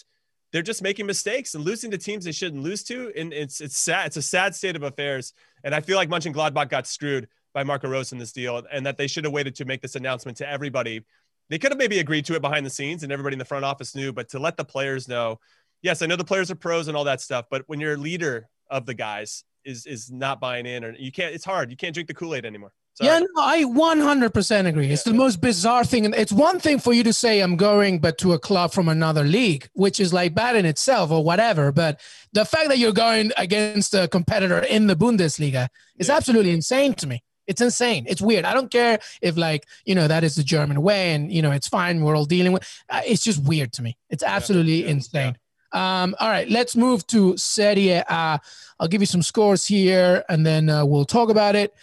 [0.53, 3.13] they're just making mistakes and losing to teams they shouldn't lose to.
[3.17, 4.07] And it's it's sad.
[4.07, 5.33] It's a sad state of affairs.
[5.65, 8.97] And I feel like Mönchengladbach got screwed by Marco Rose in this deal, and that
[8.97, 11.05] they should have waited to make this announcement to everybody.
[11.49, 13.65] They could have maybe agreed to it behind the scenes, and everybody in the front
[13.65, 14.13] office knew.
[14.13, 15.41] But to let the players know,
[15.83, 17.99] yes, I know the players are pros and all that stuff, but when you're a
[17.99, 21.71] leader of the guys is is not buying in, or you can't, it's hard.
[21.71, 22.73] You can't drink the Kool Aid anymore.
[22.95, 23.09] Sorry.
[23.09, 24.91] Yeah, no, I 100% agree.
[24.91, 26.05] It's the most bizarre thing.
[26.05, 28.89] And it's one thing for you to say, I'm going, but to a club from
[28.89, 31.73] another league, which is like bad in itself or whatever.
[31.73, 32.01] But
[32.33, 35.69] the fact that you're going against a competitor in the Bundesliga
[35.99, 36.17] is yeah.
[36.17, 37.23] absolutely insane to me.
[37.47, 38.05] It's insane.
[38.09, 38.45] It's weird.
[38.45, 41.51] I don't care if, like, you know, that is the German way and, you know,
[41.51, 42.03] it's fine.
[42.03, 43.97] We're all dealing with uh, It's just weird to me.
[44.09, 44.87] It's absolutely yeah.
[44.87, 44.93] Yeah.
[44.93, 45.39] insane.
[45.73, 48.41] Um, all right, let's move to Serie A.
[48.79, 51.75] I'll give you some scores here and then uh, we'll talk about it.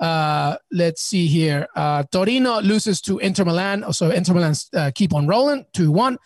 [0.00, 1.68] Uh, let's see here.
[1.76, 3.92] Uh, Torino loses to Inter Milan.
[3.92, 6.18] So Inter Milan uh, keep on rolling 2 1.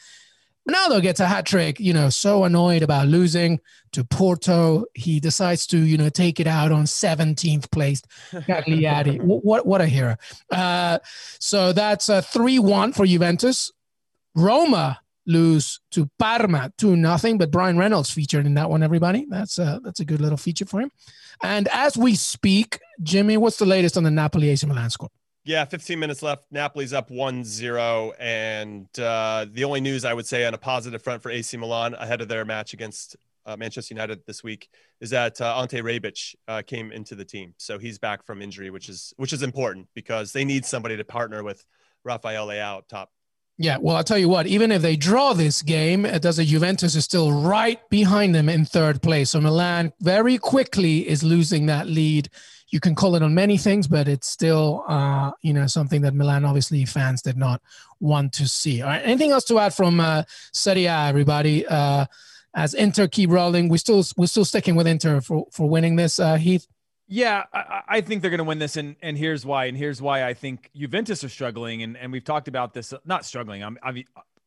[0.69, 3.61] Ronaldo gets a hat trick, you know, so annoyed about losing
[3.93, 4.87] to Porto.
[4.95, 8.07] He decides to, you know, take it out on 17th placed
[8.47, 9.17] Cagliari.
[9.19, 10.17] what, what a hero.
[10.51, 11.01] Uh,
[11.39, 13.73] so that's a 3 1 for Juventus.
[14.35, 19.27] Roma lose to Parma 2 nothing, but Bryan Reynolds featured in that one, everybody.
[19.29, 20.91] That's a, that's a good little feature for him.
[21.43, 25.11] And as we speak, Jimmy, what's the latest on the Napoli AC Milan score?
[25.45, 26.47] Yeah, 15 minutes left.
[26.51, 28.13] Napoli's up 1 0.
[28.19, 31.95] And uh, the only news I would say on a positive front for AC Milan
[31.95, 33.17] ahead of their match against
[33.47, 34.69] uh, Manchester United this week
[35.01, 37.55] is that uh, Ante Rebic uh, came into the team.
[37.59, 41.05] So he's back from injury, which is which is important because they need somebody to
[41.05, 41.63] partner with
[42.05, 43.11] Rafael Leao top
[43.57, 46.45] yeah, well, I'll tell you what, even if they draw this game, it does a
[46.45, 49.31] Juventus is still right behind them in third place.
[49.31, 52.31] So Milan very quickly is losing that lead.
[52.71, 56.15] You can call it on many things, but it's still, uh, you know, something that
[56.15, 57.63] Milan obviously fans did not
[58.01, 58.83] want to see.
[58.83, 61.65] All right, anything else to add from uh, Serie A, everybody?
[61.65, 62.07] Uh,
[62.57, 66.19] as Inter keep rolling, we still we're still sticking with Inter for for winning this.
[66.19, 66.67] Uh, Heath.
[67.07, 69.67] Yeah, I, I, think they're going to win this, and and here's why.
[69.67, 72.93] And here's why I think Juventus are struggling, and and we've talked about this.
[72.93, 73.63] Uh, not struggling.
[73.63, 74.05] I'm, I'm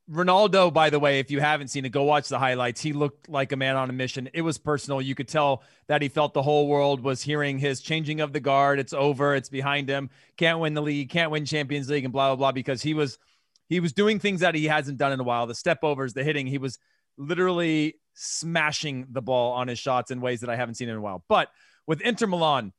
[0.09, 2.79] Ronaldo, by the way, if you haven't seen it, go watch the highlights.
[2.79, 4.29] He looked like a man on a mission.
[4.33, 5.01] It was personal.
[5.01, 8.39] You could tell that he felt the whole world was hearing his changing of the
[8.39, 8.79] guard.
[8.79, 9.35] It's over.
[9.35, 10.09] It's behind him.
[10.37, 11.09] Can't win the league.
[11.09, 12.51] Can't win Champions League, and blah blah blah.
[12.53, 13.19] Because he was
[13.67, 15.45] he was doing things that he hasn't done in a while.
[15.45, 16.47] The step overs, the hitting.
[16.47, 16.79] He was
[17.17, 21.01] literally smashing the ball on his shots in ways that I haven't seen in a
[21.01, 21.23] while.
[21.27, 21.49] But
[21.87, 22.73] with Inter Milan,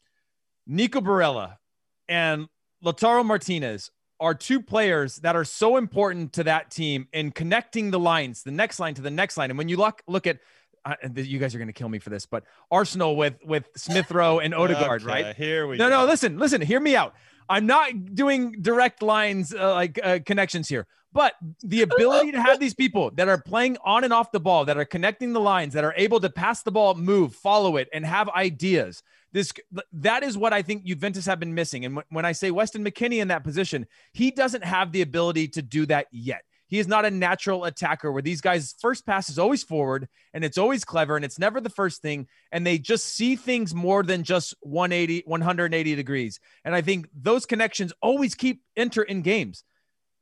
[0.66, 1.56] Nico Barella
[2.08, 2.46] and
[2.84, 3.90] Lautaro Martinez
[4.20, 8.50] are two players that are so important to that team in connecting the lines, the
[8.50, 9.50] next line to the next line.
[9.50, 10.38] And when you look look at
[10.84, 14.10] uh, you guys are going to kill me for this, but Arsenal with with Smith
[14.10, 15.36] Rowe and Odegaard, Okay, right?
[15.36, 16.00] Here we No, go.
[16.00, 17.14] no, listen, listen, hear me out.
[17.48, 22.60] I'm not doing direct lines uh, like uh, connections here, but the ability to have
[22.60, 25.74] these people that are playing on and off the ball, that are connecting the lines,
[25.74, 29.02] that are able to pass the ball, move, follow it, and have ideas.
[29.32, 29.52] This
[29.92, 31.84] that is what I think Juventus have been missing.
[31.84, 35.62] And when I say Weston McKennie in that position, he doesn't have the ability to
[35.62, 36.44] do that yet.
[36.68, 40.44] He is not a natural attacker where these guys' first pass is always forward and
[40.44, 42.28] it's always clever and it's never the first thing.
[42.52, 46.40] And they just see things more than just 180, 180 degrees.
[46.64, 49.64] And I think those connections always keep Inter in games.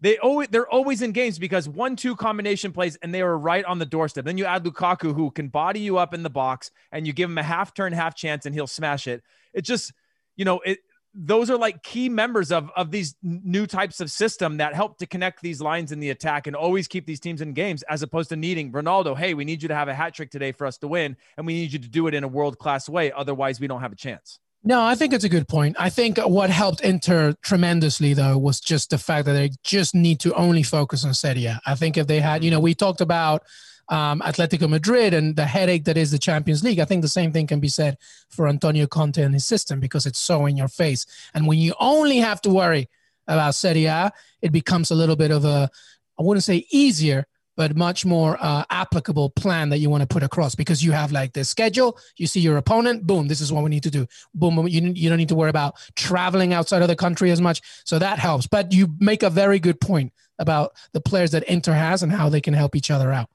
[0.01, 3.65] They always they're always in games because one two combination plays and they are right
[3.65, 4.25] on the doorstep.
[4.25, 7.31] Then you add Lukaku who can body you up in the box and you give
[7.31, 9.23] him a half turn, half chance and he'll smash it.
[9.55, 9.93] It just,
[10.37, 10.79] you know, it
[11.17, 15.07] those are like key members of of these new types of system that help to
[15.07, 18.29] connect these lines in the attack and always keep these teams in games as opposed
[18.29, 20.77] to needing Ronaldo, hey, we need you to have a hat trick today for us
[20.79, 23.67] to win and we need you to do it in a world-class way otherwise we
[23.67, 24.39] don't have a chance.
[24.63, 25.77] No, I think it's a good point.
[25.79, 30.19] I think what helped Inter tremendously, though, was just the fact that they just need
[30.21, 31.49] to only focus on Serie.
[31.65, 33.45] I think if they had, you know, we talked about
[33.89, 36.81] um, Atletico Madrid and the headache that is the Champions League.
[36.81, 37.97] I think the same thing can be said
[38.29, 41.07] for Antonio Conte and his system because it's so in your face.
[41.35, 42.89] And when you only have to worry
[43.29, 44.13] about Serie A,
[44.43, 45.71] it becomes a little bit of a,
[46.19, 47.27] I wouldn't say easier,
[47.57, 51.11] but much more uh, applicable plan that you want to put across because you have
[51.11, 51.99] like the schedule.
[52.17, 54.07] You see your opponent, boom, this is what we need to do.
[54.35, 57.63] Boom, you, you don't need to worry about traveling outside of the country as much.
[57.85, 58.47] So that helps.
[58.47, 62.29] But you make a very good point about the players that Inter has and how
[62.29, 63.31] they can help each other out.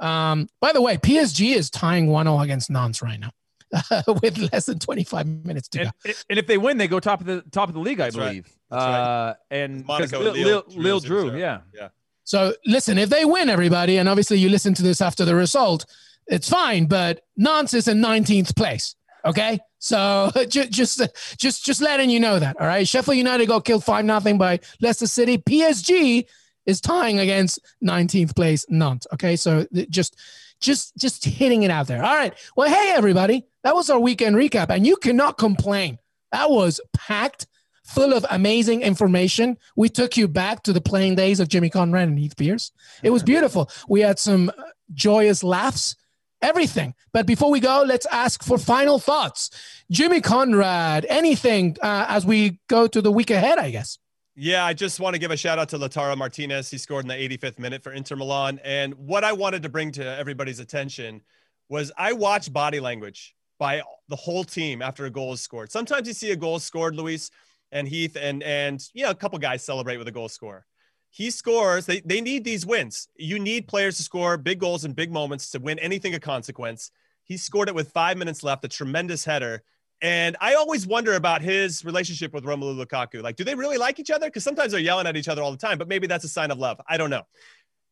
[0.00, 3.30] Um, by the way, PSG is tying 1 0 against Nantes right now.
[4.22, 6.12] with less than 25 minutes to and, go.
[6.28, 8.16] And if they win, they go top of the top of the league, I That's
[8.16, 8.28] right.
[8.28, 8.44] believe.
[8.68, 9.00] That's right.
[9.00, 11.60] Uh, and Monaco, Lille, Lille, Lille Drew, yeah.
[11.72, 11.88] Yeah.
[12.24, 15.86] So listen, if they win, everybody, and obviously you listen to this after the result,
[16.26, 16.86] it's fine.
[16.86, 18.96] But Nantes is in 19th place.
[19.24, 21.02] Okay, so just just
[21.38, 22.60] just just letting you know that.
[22.60, 25.38] All right, Sheffield United got killed five nothing by Leicester City.
[25.38, 26.26] PSG
[26.66, 29.06] is tying against 19th place Nantes.
[29.14, 30.16] Okay, so just
[30.60, 32.02] just just hitting it out there.
[32.02, 32.34] All right.
[32.56, 35.98] Well, hey everybody, that was our weekend recap, and you cannot complain.
[36.32, 37.46] That was packed
[37.90, 39.58] full of amazing information.
[39.74, 42.70] We took you back to the playing days of Jimmy Conrad and Heath Pearce.
[43.02, 43.68] It was beautiful.
[43.88, 44.52] We had some
[44.92, 45.96] joyous laughs,
[46.40, 46.94] everything.
[47.12, 49.50] But before we go, let's ask for final thoughts.
[49.90, 53.98] Jimmy Conrad, anything uh, as we go to the week ahead, I guess.
[54.42, 56.70] Yeah, I just want to give a shout out to Lautaro Martinez.
[56.70, 58.58] He scored in the 85th minute for Inter Milan.
[58.64, 61.20] And what I wanted to bring to everybody's attention
[61.68, 65.70] was I watched body language by the whole team after a goal is scored.
[65.70, 67.30] Sometimes you see a goal scored, Luis
[67.70, 70.64] and Heath, and and you know a couple guys celebrate with a goal score.
[71.10, 71.84] He scores.
[71.84, 73.08] They they need these wins.
[73.16, 76.90] You need players to score big goals and big moments to win anything of consequence.
[77.24, 79.64] He scored it with five minutes left, a tremendous header.
[80.02, 83.22] And I always wonder about his relationship with Romelu Lukaku.
[83.22, 84.26] Like, do they really like each other?
[84.26, 86.50] Because sometimes they're yelling at each other all the time, but maybe that's a sign
[86.50, 86.80] of love.
[86.88, 87.22] I don't know.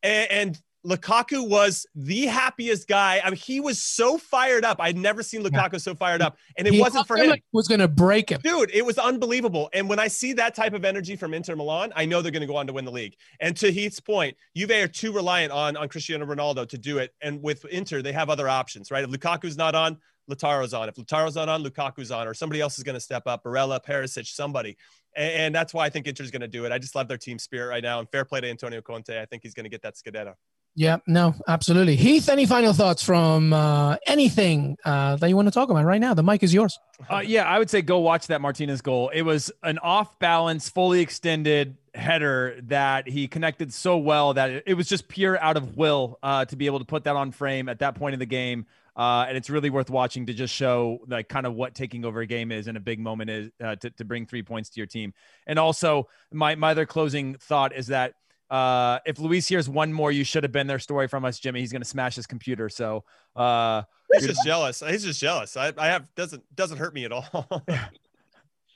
[0.01, 3.21] And, and Lukaku was the happiest guy.
[3.23, 4.77] I mean, he was so fired up.
[4.79, 5.79] I'd never seen Lukaku yeah.
[5.79, 7.29] so fired up, and it he wasn't for him.
[7.29, 8.71] Like was going to break him, dude.
[8.73, 9.69] It was unbelievable.
[9.73, 12.41] And when I see that type of energy from Inter Milan, I know they're going
[12.41, 13.15] to go on to win the league.
[13.41, 17.13] And to Heath's point, Juve are too reliant on on Cristiano Ronaldo to do it.
[17.21, 19.03] And with Inter, they have other options, right?
[19.03, 19.97] If Lukaku's not on,
[20.29, 20.89] Lautaro's on.
[20.89, 23.43] If Lautaro's not on, Lukaku's on, or somebody else is going to step up.
[23.43, 24.77] Barella, Perisic, somebody.
[25.15, 26.71] And, and that's why I think Inter's going to do it.
[26.71, 27.99] I just love their team spirit right now.
[27.99, 29.19] And fair play to Antonio Conte.
[29.19, 30.35] I think he's going to get that Scudetto.
[30.75, 31.95] Yeah, no, absolutely.
[31.95, 35.99] Heath, any final thoughts from uh, anything uh, that you want to talk about right
[35.99, 36.13] now?
[36.13, 36.79] The mic is yours.
[37.09, 39.09] Uh, yeah, I would say go watch that Martinez goal.
[39.09, 44.63] It was an off balance, fully extended header that he connected so well that it,
[44.67, 47.31] it was just pure out of will uh, to be able to put that on
[47.31, 48.65] frame at that point in the game.
[48.99, 52.19] Uh, and it's really worth watching to just show like kind of what taking over
[52.19, 54.77] a game is and a big moment is uh, to, to bring three points to
[54.77, 55.13] your team.
[55.47, 58.15] And also my, my other closing thought is that
[58.49, 61.61] uh, if Luis hears one more, you should have been there story from us, Jimmy.
[61.61, 62.67] He's going to smash his computer.
[62.67, 63.05] So
[63.37, 64.83] uh, he's just jealous.
[64.85, 65.55] He's just jealous.
[65.55, 67.63] I, I have doesn't doesn't hurt me at all.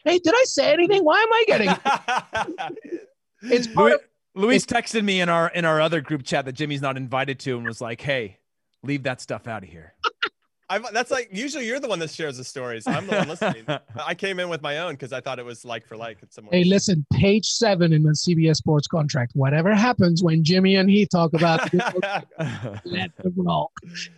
[0.06, 1.04] hey, did I say anything?
[1.04, 2.78] Why am I getting?
[3.42, 3.98] it's Luis,
[4.36, 7.58] Luis texted me in our in our other group chat that Jimmy's not invited to,
[7.58, 8.38] and was like, "Hey,
[8.84, 9.96] leave that stuff out of here."
[10.70, 12.88] I've, that's like usually you're the one that shares the stories.
[12.88, 13.66] I'm the one listening.
[14.06, 16.20] I came in with my own because I thought it was like for like.
[16.52, 19.34] Hey, listen, page seven in the CBS Sports contract.
[19.36, 21.72] Whatever happens when Jimmy and he talk about,
[22.86, 23.72] let them roll.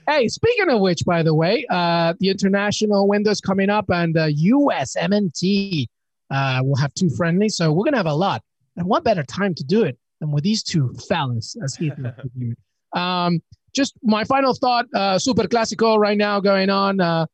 [0.07, 4.25] Hey, speaking of which, by the way, uh, the international window's coming up, and uh,
[4.25, 5.87] US MNT
[6.29, 8.41] uh, will have two friendlies, so we're gonna have a lot
[8.77, 11.93] And what better time to do it than with these two fellas, as Heath
[12.93, 13.41] um,
[13.75, 16.99] just my final thought, uh, Super Classico right now going on.
[16.99, 17.25] Uh,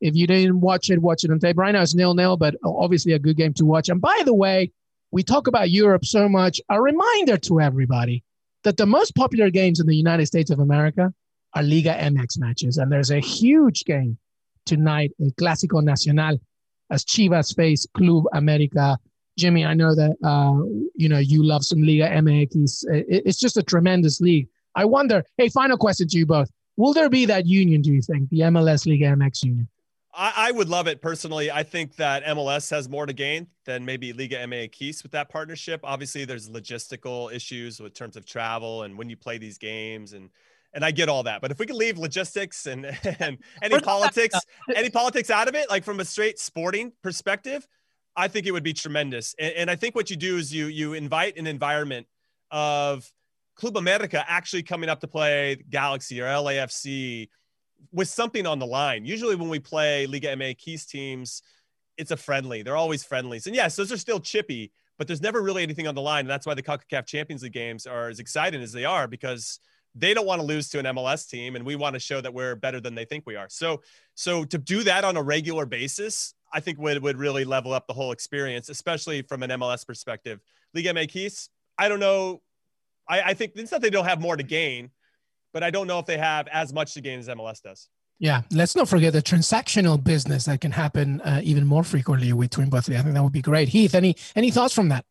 [0.00, 1.58] if you didn't watch it, watch it on tape.
[1.58, 3.88] Right now it's nil nil, but obviously a good game to watch.
[3.88, 4.72] And by the way,
[5.10, 6.60] we talk about Europe so much.
[6.70, 8.24] A reminder to everybody
[8.64, 11.12] that the most popular games in the United States of America
[11.54, 12.78] are Liga MX matches.
[12.78, 14.18] And there's a huge game
[14.66, 16.38] tonight, a Clásico Nacional,
[16.90, 18.98] as Chivas face Club America.
[19.36, 22.84] Jimmy, I know that uh, you know you love some Liga MX.
[22.88, 24.48] It's just a tremendous league.
[24.74, 25.24] I wonder.
[25.36, 27.82] Hey, final question to you both: Will there be that union?
[27.82, 29.68] Do you think the MLS Liga MX union?
[30.12, 31.50] I, I, would love it personally.
[31.50, 35.80] I think that MLS has more to gain than maybe Liga MX with that partnership.
[35.84, 40.30] Obviously, there's logistical issues with terms of travel and when you play these games and
[40.72, 41.40] and I get all that.
[41.40, 42.86] But if we could leave logistics and
[43.20, 44.38] and any politics,
[44.74, 47.66] any politics out of it, like from a straight sporting perspective,
[48.16, 49.34] I think it would be tremendous.
[49.38, 52.06] And, and I think what you do is you you invite an environment
[52.50, 53.10] of
[53.60, 57.28] Club America actually coming up to play Galaxy or LAFC
[57.92, 59.04] with something on the line.
[59.04, 61.42] Usually when we play Liga MX teams,
[61.98, 62.62] it's a friendly.
[62.62, 63.46] They're always friendlies.
[63.46, 66.20] And yes, those are still chippy, but there's never really anything on the line.
[66.20, 69.60] And that's why the CONCACAF Champions League games are as exciting as they are because
[69.94, 72.32] they don't want to lose to an MLS team and we want to show that
[72.32, 73.48] we're better than they think we are.
[73.50, 73.82] So
[74.14, 77.86] so to do that on a regular basis, I think would would really level up
[77.86, 80.40] the whole experience, especially from an MLS perspective.
[80.74, 82.40] Liga MX, I don't know.
[83.10, 84.90] I, I think it's not that they don't have more to gain
[85.52, 87.88] but I don't know if they have as much to gain as MLS does.
[88.18, 92.68] Yeah, let's not forget the transactional business that can happen uh, even more frequently between
[92.68, 92.90] both.
[92.90, 93.68] I think that would be great.
[93.68, 95.06] Heath, any any thoughts from that?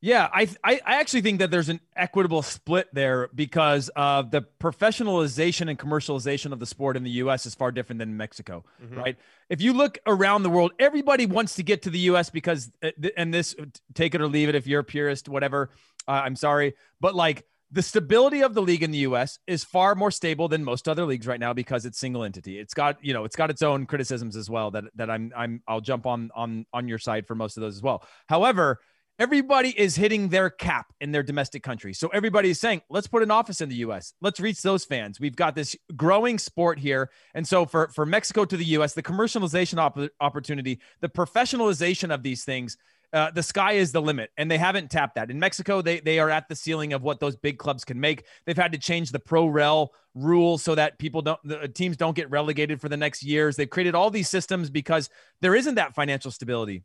[0.00, 4.42] Yeah, I, I, I actually think that there's an equitable split there because uh, the
[4.60, 7.46] professionalization and commercialization of the sport in the U.S.
[7.46, 8.94] is far different than Mexico, mm-hmm.
[8.94, 9.16] right?
[9.48, 12.30] If you look around the world, everybody wants to get to the U.S.
[12.30, 13.56] because, uh, and this,
[13.94, 15.70] take it or leave it if you're a purist, whatever.
[16.06, 20.10] I'm sorry, but like the stability of the league in the US is far more
[20.10, 22.58] stable than most other leagues right now because it's single entity.
[22.58, 25.62] It's got, you know, it's got its own criticisms as well that that I'm I'm
[25.66, 28.04] I'll jump on on on your side for most of those as well.
[28.28, 28.80] However,
[29.18, 31.92] everybody is hitting their cap in their domestic country.
[31.92, 34.12] So everybody is saying, let's put an office in the US.
[34.20, 35.18] Let's reach those fans.
[35.18, 37.10] We've got this growing sport here.
[37.34, 42.22] And so for for Mexico to the US, the commercialization op- opportunity, the professionalization of
[42.22, 42.76] these things
[43.16, 45.30] uh, the sky is the limit, and they haven't tapped that.
[45.30, 48.24] In Mexico, they they are at the ceiling of what those big clubs can make.
[48.44, 52.14] They've had to change the pro rel rule so that people don't the teams don't
[52.14, 53.56] get relegated for the next years.
[53.56, 55.08] They've created all these systems because
[55.40, 56.84] there isn't that financial stability.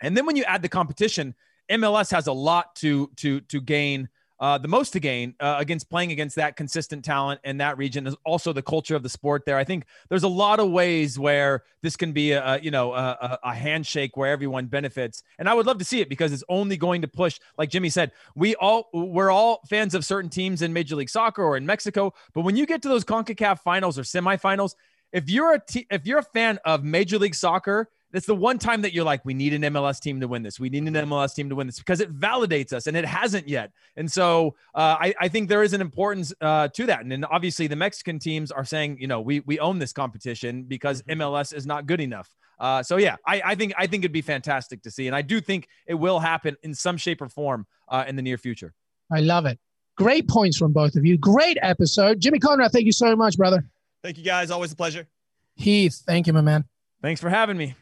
[0.00, 1.34] And then when you add the competition,
[1.70, 4.08] MLS has a lot to to to gain
[4.40, 8.06] uh, the most to gain uh, against playing against that consistent talent in that region
[8.06, 9.56] is also the culture of the sport there.
[9.56, 13.38] I think there's a lot of ways where this can be a, you know a,
[13.42, 16.76] a, handshake where everyone benefits, and I would love to see it because it's only
[16.76, 17.38] going to push.
[17.56, 21.42] Like Jimmy said, we all we're all fans of certain teams in Major League Soccer
[21.42, 24.74] or in Mexico, but when you get to those Concacaf finals or semifinals,
[25.12, 28.58] if you're a te- if you're a fan of Major League Soccer it's the one
[28.58, 30.58] time that you're like, we need an MLS team to win this.
[30.58, 33.48] We need an MLS team to win this because it validates us, and it hasn't
[33.48, 33.72] yet.
[33.96, 37.00] And so uh, I, I, think there is an importance uh, to that.
[37.00, 40.62] And then obviously the Mexican teams are saying, you know, we we own this competition
[40.62, 41.56] because MLS mm-hmm.
[41.56, 42.34] is not good enough.
[42.58, 45.22] Uh, so yeah, I, I, think I think it'd be fantastic to see, and I
[45.22, 48.74] do think it will happen in some shape or form uh, in the near future.
[49.12, 49.58] I love it.
[49.96, 51.18] Great points from both of you.
[51.18, 52.72] Great episode, Jimmy Conrad.
[52.72, 53.64] Thank you so much, brother.
[54.02, 54.50] Thank you, guys.
[54.50, 55.06] Always a pleasure.
[55.54, 56.64] Heath, thank you, my man.
[57.02, 57.74] Thanks for having me.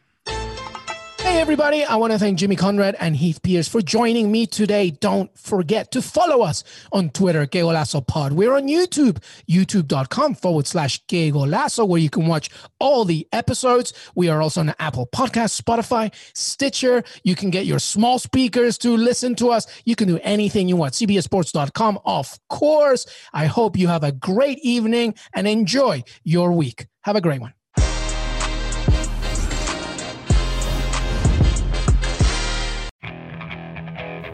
[1.36, 1.84] Hey, everybody.
[1.84, 4.90] I want to thank Jimmy Conrad and Heath Pearce for joining me today.
[4.90, 8.32] Don't forget to follow us on Twitter, Que Pod.
[8.32, 12.48] We're on YouTube, youtube.com forward slash Golazo, where you can watch
[12.80, 13.92] all the episodes.
[14.14, 17.04] We are also on Apple Podcast, Spotify, Stitcher.
[17.22, 19.66] You can get your small speakers to listen to us.
[19.84, 20.94] You can do anything you want.
[20.94, 23.04] CBSSports.com, of course.
[23.34, 26.86] I hope you have a great evening and enjoy your week.
[27.02, 27.52] Have a great one.